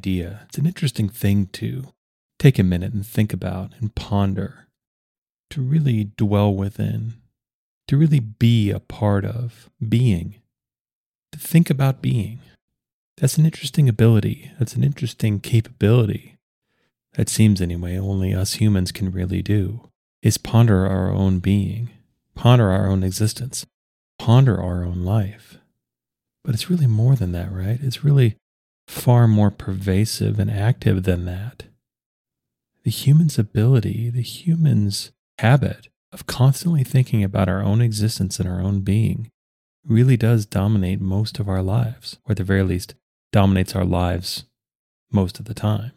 idea. 0.00 0.40
It's 0.48 0.56
an 0.56 0.64
interesting 0.64 1.10
thing 1.10 1.48
to 1.52 1.92
take 2.38 2.58
a 2.58 2.62
minute 2.62 2.94
and 2.94 3.06
think 3.06 3.34
about 3.34 3.72
and 3.78 3.94
ponder, 3.94 4.66
to 5.50 5.60
really 5.60 6.04
dwell 6.16 6.54
within, 6.54 7.16
to 7.86 7.98
really 7.98 8.20
be 8.20 8.70
a 8.70 8.80
part 8.80 9.26
of 9.26 9.68
being, 9.86 10.36
to 11.32 11.38
think 11.38 11.68
about 11.68 12.00
being. 12.00 12.38
That's 13.18 13.36
an 13.36 13.44
interesting 13.44 13.90
ability. 13.90 14.50
That's 14.58 14.74
an 14.74 14.82
interesting 14.82 15.38
capability. 15.38 16.38
That 17.16 17.28
seems, 17.28 17.60
anyway, 17.60 17.98
only 17.98 18.32
us 18.32 18.54
humans 18.54 18.92
can 18.92 19.10
really 19.10 19.42
do 19.42 19.90
is 20.22 20.38
ponder 20.38 20.86
our 20.86 21.10
own 21.10 21.40
being, 21.40 21.90
ponder 22.34 22.70
our 22.70 22.88
own 22.88 23.02
existence, 23.02 23.66
ponder 24.18 24.58
our 24.58 24.82
own 24.82 25.04
life. 25.04 25.58
But 26.42 26.54
it's 26.54 26.70
really 26.70 26.86
more 26.86 27.16
than 27.16 27.32
that, 27.32 27.52
right? 27.52 27.78
It's 27.82 28.02
really 28.02 28.36
far 28.90 29.28
more 29.28 29.52
pervasive 29.52 30.40
and 30.40 30.50
active 30.50 31.04
than 31.04 31.24
that. 31.24 31.62
The 32.82 32.90
human's 32.90 33.38
ability, 33.38 34.10
the 34.10 34.20
human's 34.20 35.12
habit 35.38 35.88
of 36.12 36.26
constantly 36.26 36.82
thinking 36.82 37.22
about 37.22 37.48
our 37.48 37.62
own 37.62 37.80
existence 37.80 38.40
and 38.40 38.48
our 38.48 38.60
own 38.60 38.80
being 38.80 39.30
really 39.86 40.16
does 40.16 40.44
dominate 40.44 41.00
most 41.00 41.38
of 41.38 41.48
our 41.48 41.62
lives, 41.62 42.18
or 42.24 42.32
at 42.32 42.38
the 42.38 42.44
very 42.44 42.64
least, 42.64 42.94
dominates 43.32 43.76
our 43.76 43.84
lives 43.84 44.44
most 45.12 45.38
of 45.38 45.44
the 45.44 45.54
time. 45.54 45.92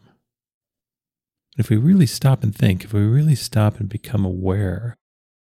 If 1.58 1.70
we 1.70 1.76
really 1.76 2.06
stop 2.06 2.44
and 2.44 2.54
think, 2.54 2.84
if 2.84 2.92
we 2.92 3.02
really 3.02 3.34
stop 3.34 3.80
and 3.80 3.88
become 3.88 4.24
aware 4.24 4.96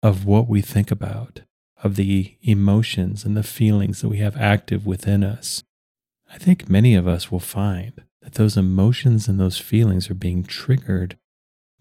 of 0.02 0.26
what 0.26 0.48
we 0.48 0.62
think 0.62 0.92
about, 0.92 1.42
of 1.84 1.98
the 1.98 2.38
emotions 2.42 3.26
and 3.26 3.36
the 3.36 3.44
feelings 3.44 4.00
that 4.00 4.08
we 4.08 4.18
have 4.20 4.38
active 4.38 4.86
within 4.86 5.26
us, 5.26 5.64
I 6.34 6.38
think 6.38 6.68
many 6.68 6.96
of 6.96 7.08
us 7.08 7.32
will 7.32 7.40
find 7.40 7.94
that 8.24 8.34
those 8.34 8.58
emotions 8.58 9.28
and 9.28 9.40
those 9.40 9.60
feelings 9.60 10.10
are 10.10 10.16
being 10.16 10.44
triggered 10.44 11.16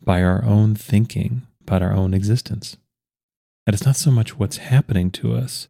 by 0.05 0.23
our 0.23 0.45
own 0.45 0.75
thinking 0.75 1.47
about 1.63 1.81
our 1.81 1.95
own 1.95 2.13
existence. 2.13 2.77
And 3.67 3.73
it's 3.73 3.87
not 3.87 3.97
so 3.97 4.11
much 4.11 4.39
what's 4.39 4.59
happening 4.59 5.11
to 5.13 5.35
us, 5.35 5.69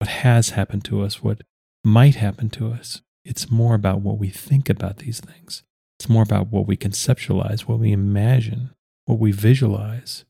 what 0.00 0.08
has 0.08 0.50
happened 0.50 0.84
to 0.86 1.02
us, 1.02 1.22
what 1.22 1.42
might 1.84 2.16
happen 2.16 2.50
to 2.50 2.72
us. 2.72 3.00
It's 3.24 3.48
more 3.48 3.76
about 3.76 4.00
what 4.00 4.18
we 4.18 4.30
think 4.30 4.68
about 4.68 4.96
these 4.96 5.20
things. 5.20 5.62
It's 6.00 6.08
more 6.08 6.24
about 6.24 6.48
what 6.48 6.66
we 6.66 6.76
conceptualize, 6.76 7.60
what 7.60 7.78
we 7.78 7.92
imagine, 7.92 8.70
what 9.04 9.20
we 9.20 9.30
visualize, 9.30 10.24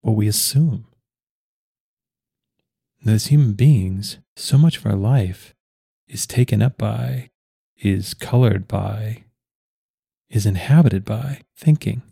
what 0.00 0.16
we 0.16 0.26
assume. 0.26 0.86
And 3.00 3.14
As 3.14 3.28
human 3.28 3.52
beings, 3.52 4.18
so 4.34 4.58
much 4.58 4.78
of 4.78 4.86
our 4.86 4.96
life 4.96 5.54
is 6.10 6.26
taken 6.26 6.60
up 6.60 6.76
by, 6.76 7.30
is 7.78 8.14
colored 8.14 8.66
by, 8.66 9.24
is 10.28 10.44
inhabited 10.44 11.04
by 11.04 11.42
thinking. 11.56 12.02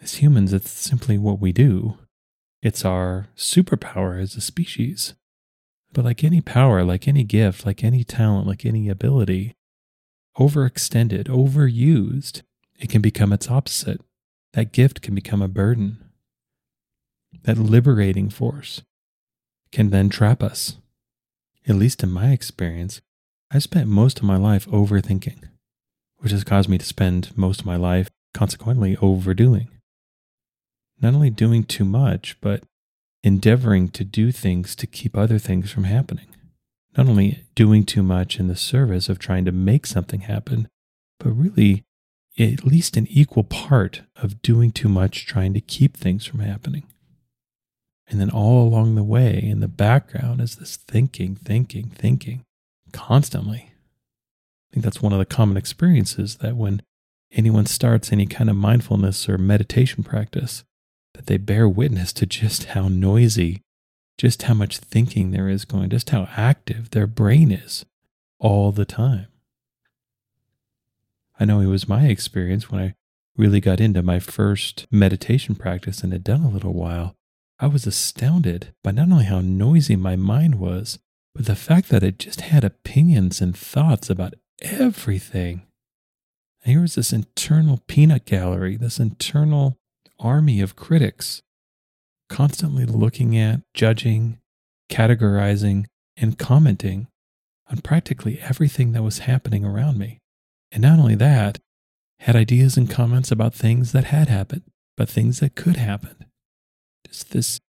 As 0.00 0.16
humans, 0.16 0.52
it's 0.52 0.70
simply 0.70 1.18
what 1.18 1.40
we 1.40 1.52
do. 1.52 1.98
It's 2.60 2.84
our 2.84 3.28
superpower 3.36 4.20
as 4.20 4.34
a 4.34 4.40
species. 4.40 5.14
But 5.92 6.04
like 6.04 6.24
any 6.24 6.40
power, 6.40 6.82
like 6.84 7.06
any 7.06 7.24
gift, 7.24 7.64
like 7.64 7.82
any 7.84 8.02
talent, 8.04 8.46
like 8.46 8.66
any 8.66 8.88
ability, 8.88 9.54
overextended, 10.36 11.24
overused, 11.24 12.42
it 12.78 12.90
can 12.90 13.00
become 13.00 13.32
its 13.32 13.48
opposite. 13.48 14.00
That 14.52 14.72
gift 14.72 15.00
can 15.00 15.14
become 15.14 15.42
a 15.42 15.48
burden. 15.48 15.98
That 17.44 17.56
liberating 17.56 18.30
force 18.30 18.82
can 19.70 19.90
then 19.90 20.08
trap 20.08 20.42
us. 20.42 20.76
At 21.68 21.76
least 21.76 22.02
in 22.02 22.10
my 22.10 22.32
experience, 22.32 23.00
I've 23.50 23.62
spent 23.62 23.88
most 23.88 24.18
of 24.18 24.24
my 24.24 24.36
life 24.36 24.66
overthinking, 24.68 25.44
which 26.18 26.32
has 26.32 26.44
caused 26.44 26.68
me 26.68 26.78
to 26.78 26.84
spend 26.84 27.36
most 27.36 27.60
of 27.60 27.66
my 27.66 27.76
life 27.76 28.08
consequently 28.34 28.96
overdoing. 29.02 29.68
Not 31.00 31.14
only 31.14 31.30
doing 31.30 31.64
too 31.64 31.84
much, 31.84 32.36
but 32.40 32.64
endeavoring 33.22 33.88
to 33.90 34.04
do 34.04 34.32
things 34.32 34.74
to 34.76 34.86
keep 34.86 35.16
other 35.16 35.38
things 35.38 35.70
from 35.70 35.84
happening 35.84 36.26
not 36.98 37.08
only 37.08 37.44
doing 37.54 37.84
too 37.84 38.02
much 38.02 38.40
in 38.40 38.48
the 38.48 38.56
service 38.56 39.08
of 39.08 39.20
trying 39.20 39.44
to 39.44 39.52
make 39.52 39.86
something 39.86 40.22
happen, 40.22 40.68
but 41.20 41.30
really 41.30 41.84
at 42.38 42.64
least 42.64 42.96
an 42.96 43.06
equal 43.08 43.44
part 43.44 44.02
of 44.16 44.42
doing 44.42 44.72
too 44.72 44.88
much 44.88 45.24
trying 45.24 45.54
to 45.54 45.60
keep 45.60 45.96
things 45.96 46.26
from 46.26 46.40
happening. 46.40 46.82
And 48.10 48.20
then 48.20 48.30
all 48.30 48.66
along 48.66 48.94
the 48.94 49.02
way 49.02 49.38
in 49.42 49.60
the 49.60 49.68
background 49.68 50.40
is 50.40 50.56
this 50.56 50.76
thinking, 50.76 51.36
thinking, 51.36 51.90
thinking 51.90 52.44
constantly. 52.92 53.72
I 53.72 54.72
think 54.72 54.84
that's 54.84 55.02
one 55.02 55.12
of 55.12 55.18
the 55.18 55.26
common 55.26 55.56
experiences 55.56 56.36
that 56.36 56.56
when 56.56 56.82
anyone 57.32 57.66
starts 57.66 58.12
any 58.12 58.26
kind 58.26 58.48
of 58.48 58.56
mindfulness 58.56 59.28
or 59.28 59.36
meditation 59.36 60.02
practice, 60.02 60.64
that 61.14 61.26
they 61.26 61.36
bear 61.36 61.68
witness 61.68 62.12
to 62.14 62.26
just 62.26 62.64
how 62.64 62.88
noisy 62.88 63.60
just 64.18 64.42
how 64.42 64.54
much 64.54 64.78
thinking 64.78 65.30
there 65.30 65.48
is 65.48 65.64
going, 65.64 65.88
just 65.88 66.10
how 66.10 66.28
active 66.36 66.90
their 66.90 67.06
brain 67.06 67.52
is 67.52 67.86
all 68.40 68.72
the 68.72 68.84
time. 68.84 69.28
I 71.38 71.44
know 71.44 71.60
it 71.60 71.66
was 71.66 71.88
my 71.88 72.06
experience 72.06 72.68
when 72.68 72.82
I 72.82 72.94
really 73.36 73.60
got 73.60 73.80
into 73.80 74.02
my 74.02 74.18
first 74.18 74.88
meditation 74.90 75.54
practice 75.54 76.02
and 76.02 76.12
had 76.12 76.24
done 76.24 76.42
a 76.42 76.50
little 76.50 76.74
while. 76.74 77.14
I 77.60 77.66
was 77.66 77.86
astounded 77.86 78.72
by 78.84 78.92
not 78.92 79.10
only 79.10 79.24
how 79.24 79.40
noisy 79.40 79.96
my 79.96 80.16
mind 80.16 80.56
was, 80.56 80.98
but 81.34 81.46
the 81.46 81.56
fact 81.56 81.88
that 81.88 82.02
it 82.02 82.18
just 82.18 82.40
had 82.42 82.64
opinions 82.64 83.40
and 83.40 83.56
thoughts 83.56 84.08
about 84.08 84.34
everything. 84.62 85.62
And 86.62 86.72
here 86.72 86.80
was 86.82 86.94
this 86.94 87.12
internal 87.12 87.80
peanut 87.86 88.24
gallery, 88.24 88.76
this 88.76 88.98
internal 88.98 89.76
army 90.20 90.60
of 90.60 90.76
critics 90.76 91.42
constantly 92.28 92.84
looking 92.84 93.36
at, 93.36 93.60
judging, 93.74 94.38
categorizing, 94.90 95.86
and 96.16 96.38
commenting 96.38 97.08
on 97.70 97.78
practically 97.78 98.38
everything 98.40 98.92
that 98.92 99.02
was 99.02 99.20
happening 99.20 99.64
around 99.64 99.98
me. 99.98 100.18
And 100.70 100.82
not 100.82 100.98
only 100.98 101.14
that, 101.16 101.58
had 102.20 102.36
ideas 102.36 102.76
and 102.76 102.90
comments 102.90 103.30
about 103.30 103.54
things 103.54 103.92
that 103.92 104.04
had 104.04 104.28
happened, 104.28 104.62
but 104.96 105.08
things 105.08 105.40
that 105.40 105.54
could 105.54 105.76
happen. 105.76 106.27
Just 107.08 107.30
this 107.32 107.60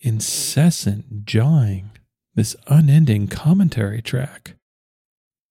incessant 0.00 1.24
jawing, 1.24 1.90
this 2.34 2.56
unending 2.66 3.28
commentary 3.28 4.02
track 4.02 4.54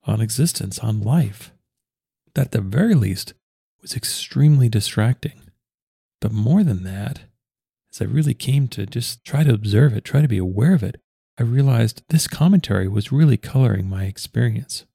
on 0.03 0.21
existence, 0.21 0.79
on 0.79 1.01
life, 1.01 1.51
that 2.33 2.47
at 2.47 2.51
the 2.51 2.61
very 2.61 2.93
least 2.93 3.33
was 3.81 3.95
extremely 3.95 4.69
distracting. 4.69 5.41
But 6.21 6.31
more 6.31 6.63
than 6.63 6.83
that, 6.83 7.21
as 7.91 8.01
I 8.01 8.05
really 8.05 8.33
came 8.33 8.67
to 8.69 8.85
just 8.85 9.23
try 9.23 9.43
to 9.43 9.53
observe 9.53 9.93
it, 9.95 10.03
try 10.03 10.21
to 10.21 10.27
be 10.27 10.37
aware 10.37 10.73
of 10.73 10.83
it, 10.83 10.99
I 11.39 11.43
realized 11.43 12.03
this 12.09 12.27
commentary 12.27 12.87
was 12.87 13.11
really 13.11 13.37
coloring 13.37 13.89
my 13.89 14.05
experience. 14.05 14.85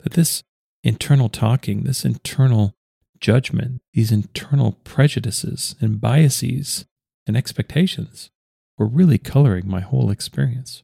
That 0.00 0.12
this 0.12 0.42
internal 0.82 1.28
talking, 1.28 1.84
this 1.84 2.04
internal 2.04 2.74
judgment, 3.20 3.82
these 3.92 4.12
internal 4.12 4.72
prejudices 4.84 5.76
and 5.80 6.00
biases 6.00 6.86
and 7.28 7.36
expectations 7.36 8.30
were 8.76 8.86
really 8.86 9.18
coloring 9.18 9.68
my 9.68 9.80
whole 9.80 10.10
experience, 10.10 10.82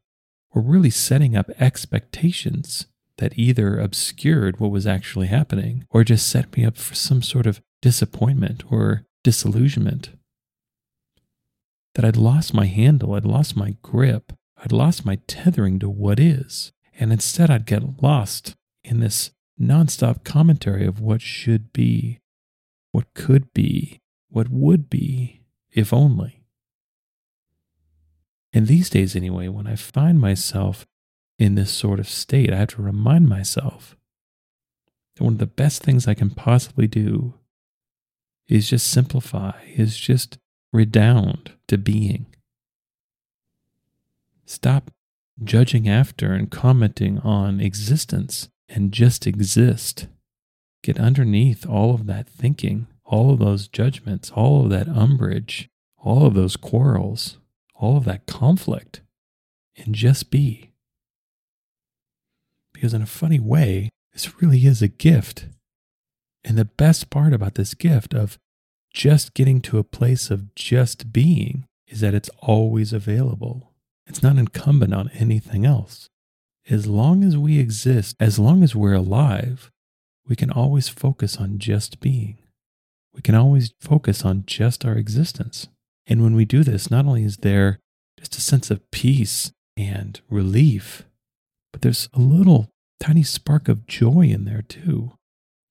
were 0.53 0.63
really 0.63 0.91
setting 0.91 1.36
up 1.36 1.51
expectations 1.59 2.86
that 3.18 3.39
either 3.39 3.78
obscured 3.78 4.60
what 4.60 4.71
was 4.71 4.86
actually 4.86 5.28
happening 5.28 5.84
or 5.91 6.04
just 6.04 6.28
set 6.28 6.57
me 6.57 6.65
up 6.65 6.77
for 6.77 6.95
some 6.95 7.22
sort 7.22 7.47
of 7.47 7.60
disappointment 7.80 8.63
or 8.71 9.04
disillusionment 9.22 10.10
that 11.95 12.04
I'd 12.04 12.16
lost 12.16 12.53
my 12.53 12.66
handle, 12.66 13.15
I'd 13.15 13.24
lost 13.24 13.57
my 13.57 13.77
grip, 13.83 14.33
I'd 14.63 14.72
lost 14.72 15.07
my 15.07 15.18
tethering 15.27 15.78
to 15.78 15.89
what 15.89 16.18
is. 16.18 16.72
And 16.98 17.13
instead, 17.13 17.51
I'd 17.51 17.66
get 17.66 18.03
lost 18.03 18.54
in 18.83 19.01
this 19.01 19.30
nonstop 19.60 20.24
commentary 20.24 20.86
of 20.86 21.01
what 21.01 21.22
should 21.22 21.72
be, 21.72 22.21
what 22.92 23.15
could 23.15 23.53
be, 23.53 24.01
what 24.28 24.48
would 24.48 24.91
be, 24.91 25.42
if 25.72 25.92
only. 25.92 26.43
And 28.54 28.68
these 28.68 28.89
days, 28.89 29.16
anyway, 29.16 29.48
when 29.48 29.66
I 29.66 29.74
find 29.74 30.21
myself 30.21 30.86
in 31.41 31.56
this 31.56 31.72
sort 31.72 31.98
of 31.98 32.09
state, 32.09 32.53
I 32.53 32.56
have 32.56 32.68
to 32.68 32.83
remind 32.83 33.28
myself 33.28 33.97
that 35.16 35.24
one 35.24 35.34
of 35.34 35.39
the 35.41 35.47
best 35.47 35.83
things 35.83 36.06
I 36.06 36.15
can 36.15 36.30
possibly 36.30 36.86
do 36.86 37.34
is 38.47 38.71
just 38.71 38.86
simplify, 38.86 39.60
is 39.74 39.98
just 39.98 40.39
redound 40.72 41.53
to 41.66 41.77
being. 41.77 42.27
Stop 44.47 44.92
judging 45.42 45.89
after 45.89 46.33
and 46.33 46.48
commenting 46.48 47.18
on 47.18 47.60
existence 47.60 48.51
and 48.68 48.92
just 48.92 49.27
exist. 49.27 50.06
Get 50.83 51.01
underneath 51.01 51.66
all 51.66 51.92
of 51.92 52.06
that 52.06 52.28
thinking, 52.28 52.86
all 53.04 53.33
of 53.33 53.41
those 53.41 53.66
judgments, 53.66 54.30
all 54.30 54.62
of 54.62 54.71
that 54.71 54.89
umbrage, 54.89 55.68
all 55.98 56.27
of 56.27 56.34
those 56.34 56.56
quarrels, 56.56 57.39
all 57.74 57.97
of 57.97 58.04
that 58.04 58.26
conflict, 58.26 59.00
and 59.76 59.94
just 59.94 60.30
be. 60.30 60.72
Because, 62.72 62.94
in 62.94 63.03
a 63.03 63.06
funny 63.06 63.41
way, 63.41 63.91
This 64.15 64.41
really 64.41 64.65
is 64.65 64.80
a 64.80 64.88
gift. 64.88 65.48
And 66.44 66.56
the 66.56 66.65
best 66.65 67.10
part 67.10 67.34
about 67.34 67.56
this 67.56 67.74
gift 67.74 68.15
of 68.15 68.38
just 68.92 69.34
getting 69.34 69.60
to 69.62 69.78
a 69.78 69.84
place 69.84 70.30
of 70.30 70.54
just 70.54 71.12
being 71.12 71.66
is 71.88 72.00
that 72.00 72.15
it's 72.15 72.30
always 72.38 72.92
available. 72.92 73.72
It's 74.06 74.22
not 74.22 74.38
incumbent 74.38 74.94
on 74.94 75.10
anything 75.15 75.66
else. 75.66 76.09
As 76.70 76.86
long 76.86 77.24
as 77.24 77.36
we 77.36 77.59
exist, 77.59 78.15
as 78.20 78.38
long 78.38 78.62
as 78.62 78.74
we're 78.74 78.94
alive, 78.94 79.70
we 80.27 80.36
can 80.36 80.50
always 80.50 80.88
focus 80.88 81.36
on 81.36 81.59
just 81.59 82.00
being. 82.00 82.38
We 83.12 83.20
can 83.20 83.34
always 83.34 83.74
focus 83.80 84.24
on 84.24 84.44
just 84.47 84.84
our 84.84 84.94
existence. 84.94 85.68
And 86.06 86.22
when 86.22 86.34
we 86.34 86.45
do 86.45 86.62
this, 86.62 86.91
not 86.91 87.06
only 87.06 87.24
is 87.24 87.39
there 87.39 87.78
just 88.18 88.36
a 88.36 88.41
sense 88.41 88.71
of 88.71 88.91
peace 88.91 89.53
and 89.77 90.21
relief, 90.28 91.04
but 91.72 91.83
there's 91.83 92.09
a 92.12 92.21
little 92.21 92.71
tiny 93.01 93.22
spark 93.22 93.68
of 93.68 93.86
joy 93.86 94.22
in 94.22 94.45
there 94.45 94.62
too. 94.62 95.12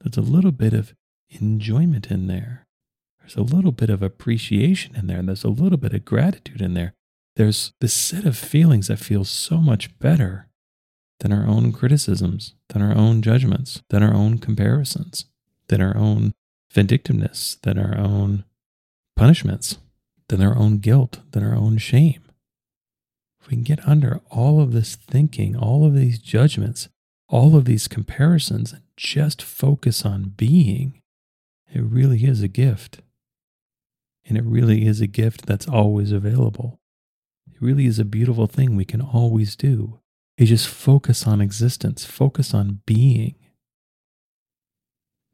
There's 0.01 0.18
a 0.18 0.30
little 0.30 0.51
bit 0.51 0.74
of 0.74 0.94
enjoyment 1.30 2.12
in 2.12 2.27
there. 2.27 2.65
There's 3.19 3.35
a 3.38 3.41
little 3.41 3.71
bit 3.71 3.89
of 3.89 4.03
appreciation 4.03 4.95
in 4.95 5.07
there. 5.07 5.19
And 5.19 5.27
there's 5.27 5.45
a 5.45 5.50
little 5.50 5.77
bit 5.77 5.94
of 5.94 6.03
gratitude 6.03 6.62
in 6.62 6.74
there. 6.74 6.94
There's 7.35 7.74
this 7.80 7.94
set 7.94 8.25
of 8.25 8.38
feelings 8.38 8.88
that 8.88 9.00
feels 9.00 9.30
so 9.30 9.57
much 9.57 9.97
better 9.97 10.50
than 11.19 11.31
our 11.31 11.47
own 11.47 11.71
criticisms, 11.71 12.53
than 12.69 12.81
our 12.81 12.95
own 12.95 13.21
judgments, 13.21 13.81
than 13.89 14.03
our 14.03 14.13
own 14.13 14.39
comparisons, 14.39 15.25
than 15.69 15.81
our 15.81 15.95
own 15.95 16.33
vindictiveness, 16.71 17.57
than 17.63 17.80
our 17.80 17.97
own 17.97 18.44
punishments, 19.15 19.77
than 20.35 20.47
our 20.47 20.57
own 20.57 20.80
guilt, 20.80 21.19
than 21.31 21.44
our 21.44 21.56
own 21.56 21.77
shame. 21.77 22.24
If 23.39 23.50
we 23.50 23.56
can 23.56 23.63
get 23.63 23.88
under 23.88 24.19
all 24.31 24.59
of 24.59 24.71
this 24.71 24.95
thinking, 24.95 25.56
all 25.56 25.85
of 25.85 25.94
these 25.94 26.18
judgments, 26.18 26.89
all 27.30 27.56
of 27.56 27.65
these 27.65 27.88
comparisons, 27.88 28.74
and 28.74 28.81
just 28.97 29.44
focus 29.44 30.03
on 30.03 30.33
being, 30.35 31.01
it 31.71 31.83
really 31.83 32.24
is 32.25 32.41
a 32.41 32.47
gift. 32.47 33.01
And 34.25 34.35
it 34.35 34.44
really 34.44 34.88
is 34.88 35.01
a 35.01 35.07
gift 35.07 35.45
that's 35.45 35.68
always 35.68 36.12
available. 36.12 36.80
It 37.47 37.62
really 37.62 37.85
is 37.85 38.00
a 38.00 38.06
beautiful 38.06 38.47
thing 38.47 38.75
we 38.75 38.85
can 38.85 39.01
always 39.01 39.56
do. 39.56 40.00
Is 40.38 40.50
just 40.50 40.68
focus 40.68 41.27
on 41.27 41.41
existence, 41.41 42.06
focus 42.06 42.56
on 42.56 42.81
being. 42.88 43.35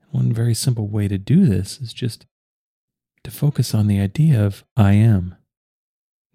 One 0.09 0.33
very 0.33 0.53
simple 0.53 0.89
way 0.89 1.07
to 1.07 1.17
do 1.17 1.45
this 1.45 1.79
is 1.79 1.93
just 1.93 2.25
to 3.23 3.31
focus 3.31 3.73
on 3.73 3.87
the 3.87 3.99
idea 3.99 4.43
of 4.43 4.63
I 4.75 4.93
am. 4.93 5.35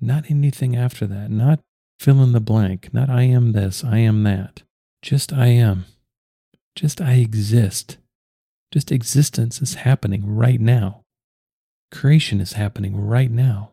Not 0.00 0.30
anything 0.30 0.76
after 0.76 1.06
that, 1.06 1.30
not 1.30 1.60
fill 1.98 2.22
in 2.22 2.32
the 2.32 2.40
blank, 2.40 2.92
not 2.92 3.08
I 3.08 3.22
am 3.22 3.52
this, 3.52 3.84
I 3.84 3.98
am 3.98 4.22
that. 4.24 4.62
Just 5.02 5.32
I 5.32 5.46
am. 5.46 5.86
Just 6.74 7.00
I 7.00 7.14
exist. 7.14 7.98
Just 8.72 8.90
existence 8.90 9.62
is 9.62 9.74
happening 9.74 10.26
right 10.26 10.60
now. 10.60 11.02
Creation 11.92 12.40
is 12.40 12.54
happening 12.54 12.96
right 12.96 13.30
now. 13.30 13.70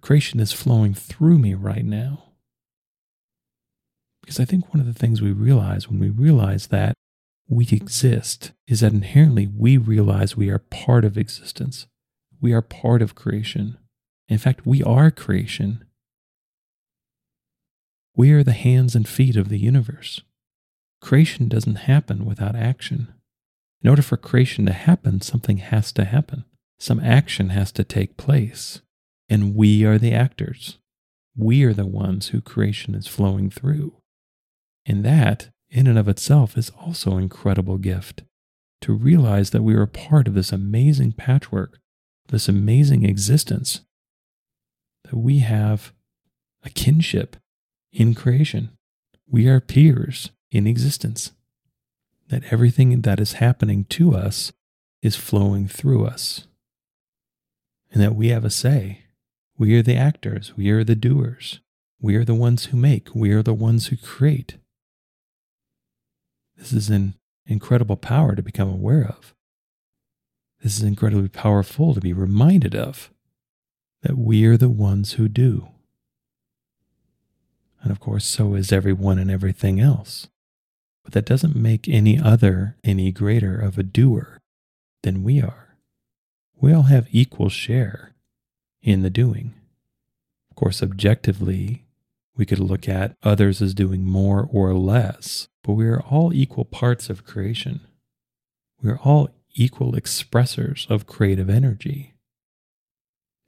Creation 0.00 0.40
is 0.40 0.52
flowing 0.52 0.94
through 0.94 1.38
me 1.38 1.52
right 1.54 1.84
now. 1.84 2.24
Because 4.22 4.40
I 4.40 4.44
think 4.44 4.72
one 4.72 4.80
of 4.80 4.86
the 4.86 4.98
things 4.98 5.20
we 5.20 5.32
realize 5.32 5.88
when 5.88 5.98
we 5.98 6.08
realize 6.08 6.68
that 6.68 6.94
we 7.48 7.68
exist 7.70 8.52
is 8.66 8.80
that 8.80 8.92
inherently 8.92 9.46
we 9.46 9.76
realize 9.76 10.36
we 10.36 10.48
are 10.48 10.58
part 10.58 11.04
of 11.04 11.18
existence. 11.18 11.86
We 12.40 12.52
are 12.52 12.62
part 12.62 13.02
of 13.02 13.14
creation. 13.14 13.76
In 14.28 14.38
fact, 14.38 14.66
we 14.66 14.82
are 14.82 15.10
creation. 15.10 15.84
We 18.16 18.32
are 18.32 18.42
the 18.42 18.52
hands 18.52 18.94
and 18.94 19.08
feet 19.08 19.36
of 19.36 19.48
the 19.48 19.58
universe. 19.58 20.22
Creation 21.00 21.48
doesn't 21.48 21.76
happen 21.76 22.24
without 22.24 22.54
action. 22.54 23.12
In 23.82 23.88
order 23.88 24.02
for 24.02 24.16
creation 24.16 24.66
to 24.66 24.72
happen, 24.72 25.20
something 25.20 25.58
has 25.58 25.92
to 25.92 26.04
happen. 26.04 26.44
Some 26.78 27.00
action 27.00 27.50
has 27.50 27.72
to 27.72 27.84
take 27.84 28.16
place. 28.16 28.80
And 29.28 29.54
we 29.54 29.84
are 29.84 29.98
the 29.98 30.12
actors. 30.12 30.78
We 31.36 31.64
are 31.64 31.72
the 31.72 31.86
ones 31.86 32.28
who 32.28 32.40
creation 32.40 32.94
is 32.94 33.06
flowing 33.06 33.50
through. 33.50 33.96
And 34.86 35.04
that, 35.04 35.50
in 35.70 35.86
and 35.86 35.98
of 35.98 36.08
itself, 36.08 36.56
is 36.56 36.70
also 36.80 37.16
an 37.16 37.22
incredible 37.22 37.78
gift. 37.78 38.22
To 38.82 38.94
realize 38.94 39.50
that 39.50 39.62
we 39.62 39.74
are 39.74 39.82
a 39.82 39.88
part 39.88 40.26
of 40.26 40.34
this 40.34 40.52
amazing 40.52 41.12
patchwork, 41.12 41.79
this 42.30 42.48
amazing 42.48 43.04
existence, 43.04 43.80
that 45.04 45.16
we 45.16 45.40
have 45.40 45.92
a 46.64 46.70
kinship 46.70 47.36
in 47.92 48.14
creation. 48.14 48.70
We 49.28 49.48
are 49.48 49.60
peers 49.60 50.30
in 50.50 50.66
existence. 50.66 51.32
That 52.28 52.44
everything 52.50 53.00
that 53.00 53.20
is 53.20 53.34
happening 53.34 53.84
to 53.90 54.14
us 54.14 54.52
is 55.02 55.16
flowing 55.16 55.66
through 55.66 56.06
us. 56.06 56.46
And 57.92 58.02
that 58.02 58.14
we 58.14 58.28
have 58.28 58.44
a 58.44 58.50
say. 58.50 59.02
We 59.58 59.76
are 59.76 59.82
the 59.82 59.96
actors. 59.96 60.56
We 60.56 60.70
are 60.70 60.84
the 60.84 60.94
doers. 60.94 61.60
We 62.00 62.14
are 62.16 62.24
the 62.24 62.34
ones 62.34 62.66
who 62.66 62.76
make. 62.76 63.08
We 63.14 63.32
are 63.32 63.42
the 63.42 63.54
ones 63.54 63.88
who 63.88 63.96
create. 63.96 64.56
This 66.56 66.72
is 66.72 66.88
an 66.88 67.14
incredible 67.46 67.96
power 67.96 68.36
to 68.36 68.42
become 68.42 68.68
aware 68.68 69.04
of. 69.04 69.34
This 70.62 70.76
is 70.76 70.82
incredibly 70.82 71.28
powerful 71.28 71.94
to 71.94 72.00
be 72.00 72.12
reminded 72.12 72.74
of 72.74 73.10
that 74.02 74.18
we 74.18 74.44
are 74.44 74.56
the 74.56 74.68
ones 74.68 75.12
who 75.12 75.28
do. 75.28 75.68
And 77.82 77.90
of 77.90 78.00
course, 78.00 78.26
so 78.26 78.54
is 78.54 78.72
everyone 78.72 79.18
and 79.18 79.30
everything 79.30 79.80
else. 79.80 80.28
But 81.02 81.14
that 81.14 81.24
doesn't 81.24 81.56
make 81.56 81.88
any 81.88 82.18
other 82.18 82.76
any 82.84 83.10
greater 83.10 83.58
of 83.58 83.78
a 83.78 83.82
doer 83.82 84.38
than 85.02 85.22
we 85.22 85.40
are. 85.40 85.76
We 86.60 86.74
all 86.74 86.82
have 86.82 87.08
equal 87.10 87.48
share 87.48 88.12
in 88.82 89.00
the 89.00 89.08
doing. 89.10 89.54
Of 90.50 90.56
course, 90.56 90.82
objectively, 90.82 91.84
we 92.36 92.44
could 92.44 92.58
look 92.58 92.86
at 92.86 93.16
others 93.22 93.62
as 93.62 93.72
doing 93.72 94.04
more 94.04 94.46
or 94.52 94.74
less, 94.74 95.48
but 95.62 95.72
we 95.72 95.86
are 95.86 96.00
all 96.02 96.34
equal 96.34 96.66
parts 96.66 97.08
of 97.08 97.24
creation. 97.24 97.80
We 98.82 98.90
are 98.90 98.98
all 98.98 99.30
equal 99.54 99.92
expressors 99.92 100.88
of 100.90 101.06
creative 101.06 101.50
energy. 101.50 102.14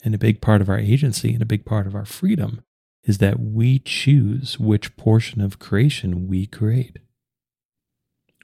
And 0.05 0.15
a 0.15 0.19
big 0.19 0.41
part 0.41 0.61
of 0.61 0.69
our 0.69 0.79
agency 0.79 1.33
and 1.33 1.43
a 1.43 1.47
big 1.47 1.65
part 1.65 1.87
of 1.87 1.95
our 1.95 2.05
freedom 2.05 2.63
is 3.05 3.19
that 3.19 3.41
we 3.41 3.79
choose 3.79 4.59
which 4.59 4.97
portion 4.97 5.41
of 5.41 5.59
creation 5.59 6.29
we 6.29 6.47
create. 6.47 6.99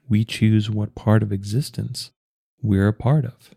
We 0.08 0.24
choose 0.24 0.70
what 0.70 0.94
part 0.94 1.22
of 1.22 1.32
existence 1.32 2.10
we're 2.60 2.88
a 2.88 2.92
part 2.92 3.24
of. 3.24 3.54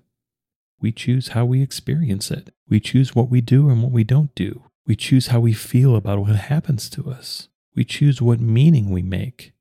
We 0.80 0.92
choose 0.92 1.30
how 1.30 1.46
we 1.46 1.62
experience 1.62 2.32
it. 2.32 2.54
We 2.68 2.80
choose 2.80 3.16
what 3.16 3.30
we 3.30 3.42
do 3.42 3.70
and 3.70 3.82
what 3.84 3.92
we 3.92 4.04
don't 4.04 4.34
do. 4.36 4.64
We 4.86 4.96
choose 4.96 5.28
how 5.28 5.40
we 5.40 5.54
feel 5.54 5.96
about 5.96 6.20
what 6.20 6.36
happens 6.36 6.90
to 6.92 7.10
us. 7.10 7.50
We 7.76 7.86
choose 7.86 8.22
what 8.22 8.40
meaning 8.40 8.90
we 8.90 9.02
make 9.02 9.54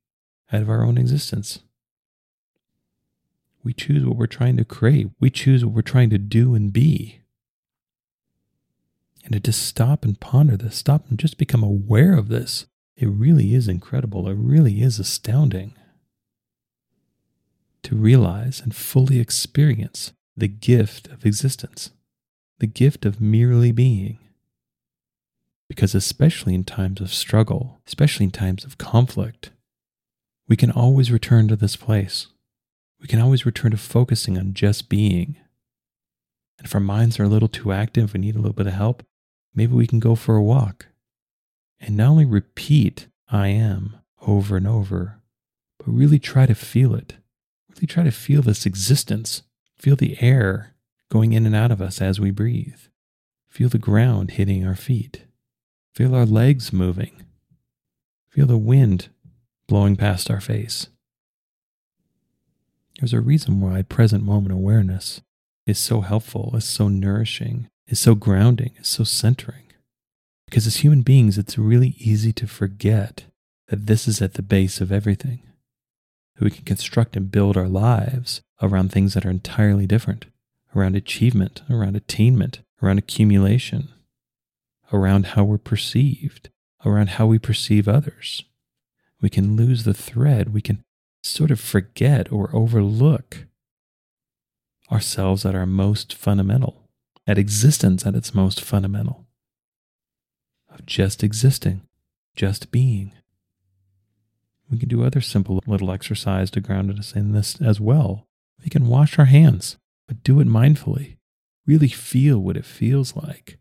out 0.52 0.62
of 0.62 0.70
our 0.70 0.84
own 0.84 0.98
existence. 0.98 1.60
We 3.62 3.72
choose 3.72 4.04
what 4.04 4.16
we're 4.16 4.26
trying 4.26 4.56
to 4.56 4.64
create. 4.64 5.08
We 5.20 5.30
choose 5.30 5.64
what 5.64 5.74
we're 5.74 5.82
trying 5.82 6.10
to 6.10 6.18
do 6.18 6.54
and 6.54 6.72
be. 6.72 7.20
And 9.24 9.32
to 9.34 9.40
just 9.40 9.62
stop 9.62 10.04
and 10.04 10.18
ponder 10.18 10.56
this, 10.56 10.76
stop 10.76 11.08
and 11.08 11.18
just 11.18 11.36
become 11.36 11.62
aware 11.62 12.14
of 12.14 12.28
this, 12.28 12.66
it 12.96 13.08
really 13.08 13.54
is 13.54 13.68
incredible. 13.68 14.28
It 14.28 14.36
really 14.36 14.80
is 14.82 14.98
astounding 14.98 15.74
to 17.82 17.96
realize 17.96 18.60
and 18.60 18.74
fully 18.74 19.20
experience 19.20 20.12
the 20.36 20.48
gift 20.48 21.08
of 21.08 21.24
existence, 21.24 21.90
the 22.58 22.66
gift 22.66 23.04
of 23.04 23.20
merely 23.20 23.72
being. 23.72 24.18
Because, 25.68 25.94
especially 25.94 26.54
in 26.54 26.64
times 26.64 27.00
of 27.00 27.12
struggle, 27.12 27.80
especially 27.86 28.24
in 28.24 28.32
times 28.32 28.64
of 28.64 28.78
conflict, 28.78 29.50
we 30.48 30.56
can 30.56 30.70
always 30.70 31.12
return 31.12 31.46
to 31.48 31.56
this 31.56 31.76
place. 31.76 32.26
We 33.00 33.08
can 33.08 33.20
always 33.20 33.46
return 33.46 33.70
to 33.70 33.76
focusing 33.76 34.36
on 34.38 34.54
just 34.54 34.88
being. 34.88 35.36
And 36.58 36.66
if 36.66 36.74
our 36.74 36.80
minds 36.80 37.18
are 37.18 37.24
a 37.24 37.28
little 37.28 37.48
too 37.48 37.72
active, 37.72 38.12
we 38.12 38.20
need 38.20 38.36
a 38.36 38.40
little 38.40 38.52
bit 38.52 38.66
of 38.66 38.74
help, 38.74 39.02
maybe 39.54 39.72
we 39.72 39.86
can 39.86 40.00
go 40.00 40.14
for 40.14 40.36
a 40.36 40.42
walk 40.42 40.86
and 41.80 41.96
not 41.96 42.10
only 42.10 42.26
repeat 42.26 43.08
I 43.28 43.48
am 43.48 43.96
over 44.20 44.56
and 44.56 44.66
over, 44.68 45.20
but 45.78 45.88
really 45.88 46.18
try 46.18 46.46
to 46.46 46.54
feel 46.54 46.94
it. 46.94 47.14
Really 47.70 47.86
try 47.86 48.04
to 48.04 48.10
feel 48.10 48.42
this 48.42 48.66
existence. 48.66 49.42
Feel 49.78 49.96
the 49.96 50.20
air 50.20 50.74
going 51.10 51.32
in 51.32 51.46
and 51.46 51.54
out 51.54 51.70
of 51.70 51.80
us 51.80 52.02
as 52.02 52.20
we 52.20 52.30
breathe. 52.30 52.80
Feel 53.48 53.68
the 53.68 53.78
ground 53.78 54.32
hitting 54.32 54.66
our 54.66 54.76
feet. 54.76 55.24
Feel 55.94 56.14
our 56.14 56.26
legs 56.26 56.72
moving. 56.72 57.24
Feel 58.28 58.46
the 58.46 58.58
wind 58.58 59.08
blowing 59.66 59.96
past 59.96 60.30
our 60.30 60.40
face. 60.40 60.88
There's 63.00 63.14
a 63.14 63.20
reason 63.20 63.62
why 63.62 63.80
present 63.80 64.24
moment 64.24 64.52
awareness 64.52 65.22
is 65.66 65.78
so 65.78 66.02
helpful, 66.02 66.52
is 66.54 66.66
so 66.66 66.88
nourishing, 66.88 67.68
is 67.86 67.98
so 67.98 68.14
grounding, 68.14 68.72
is 68.78 68.88
so 68.88 69.04
centering. 69.04 69.72
Because 70.46 70.66
as 70.66 70.78
human 70.78 71.00
beings, 71.00 71.38
it's 71.38 71.56
really 71.56 71.94
easy 71.96 72.30
to 72.34 72.46
forget 72.46 73.24
that 73.68 73.86
this 73.86 74.06
is 74.06 74.20
at 74.20 74.34
the 74.34 74.42
base 74.42 74.82
of 74.82 74.92
everything. 74.92 75.40
That 76.36 76.44
we 76.44 76.50
can 76.50 76.64
construct 76.64 77.16
and 77.16 77.32
build 77.32 77.56
our 77.56 77.68
lives 77.68 78.42
around 78.60 78.92
things 78.92 79.14
that 79.14 79.24
are 79.24 79.30
entirely 79.30 79.86
different, 79.86 80.26
around 80.76 80.94
achievement, 80.94 81.62
around 81.70 81.96
attainment, 81.96 82.60
around 82.82 82.98
accumulation, 82.98 83.88
around 84.92 85.26
how 85.26 85.44
we're 85.44 85.56
perceived, 85.56 86.50
around 86.84 87.10
how 87.10 87.26
we 87.26 87.38
perceive 87.38 87.88
others. 87.88 88.44
We 89.22 89.30
can 89.30 89.56
lose 89.56 89.84
the 89.84 89.94
thread. 89.94 90.52
We 90.52 90.60
can 90.60 90.82
sort 91.22 91.50
of 91.50 91.60
forget 91.60 92.30
or 92.32 92.54
overlook 92.54 93.46
ourselves 94.90 95.44
at 95.46 95.54
our 95.54 95.66
most 95.66 96.14
fundamental, 96.14 96.88
at 97.26 97.38
existence 97.38 98.06
at 98.06 98.14
its 98.14 98.34
most 98.34 98.60
fundamental, 98.60 99.26
of 100.70 100.84
just 100.86 101.22
existing, 101.22 101.82
just 102.34 102.70
being. 102.70 103.12
We 104.70 104.78
can 104.78 104.88
do 104.88 105.04
other 105.04 105.20
simple 105.20 105.60
little 105.66 105.90
exercise 105.90 106.50
to 106.52 106.60
ground 106.60 106.96
us 106.98 107.12
in 107.12 107.32
this 107.32 107.60
as 107.60 107.80
well. 107.80 108.26
We 108.62 108.70
can 108.70 108.86
wash 108.88 109.18
our 109.18 109.24
hands, 109.24 109.76
but 110.06 110.22
do 110.22 110.40
it 110.40 110.46
mindfully. 110.46 111.16
Really 111.66 111.88
feel 111.88 112.38
what 112.38 112.56
it 112.56 112.64
feels 112.64 113.16
like. 113.16 113.58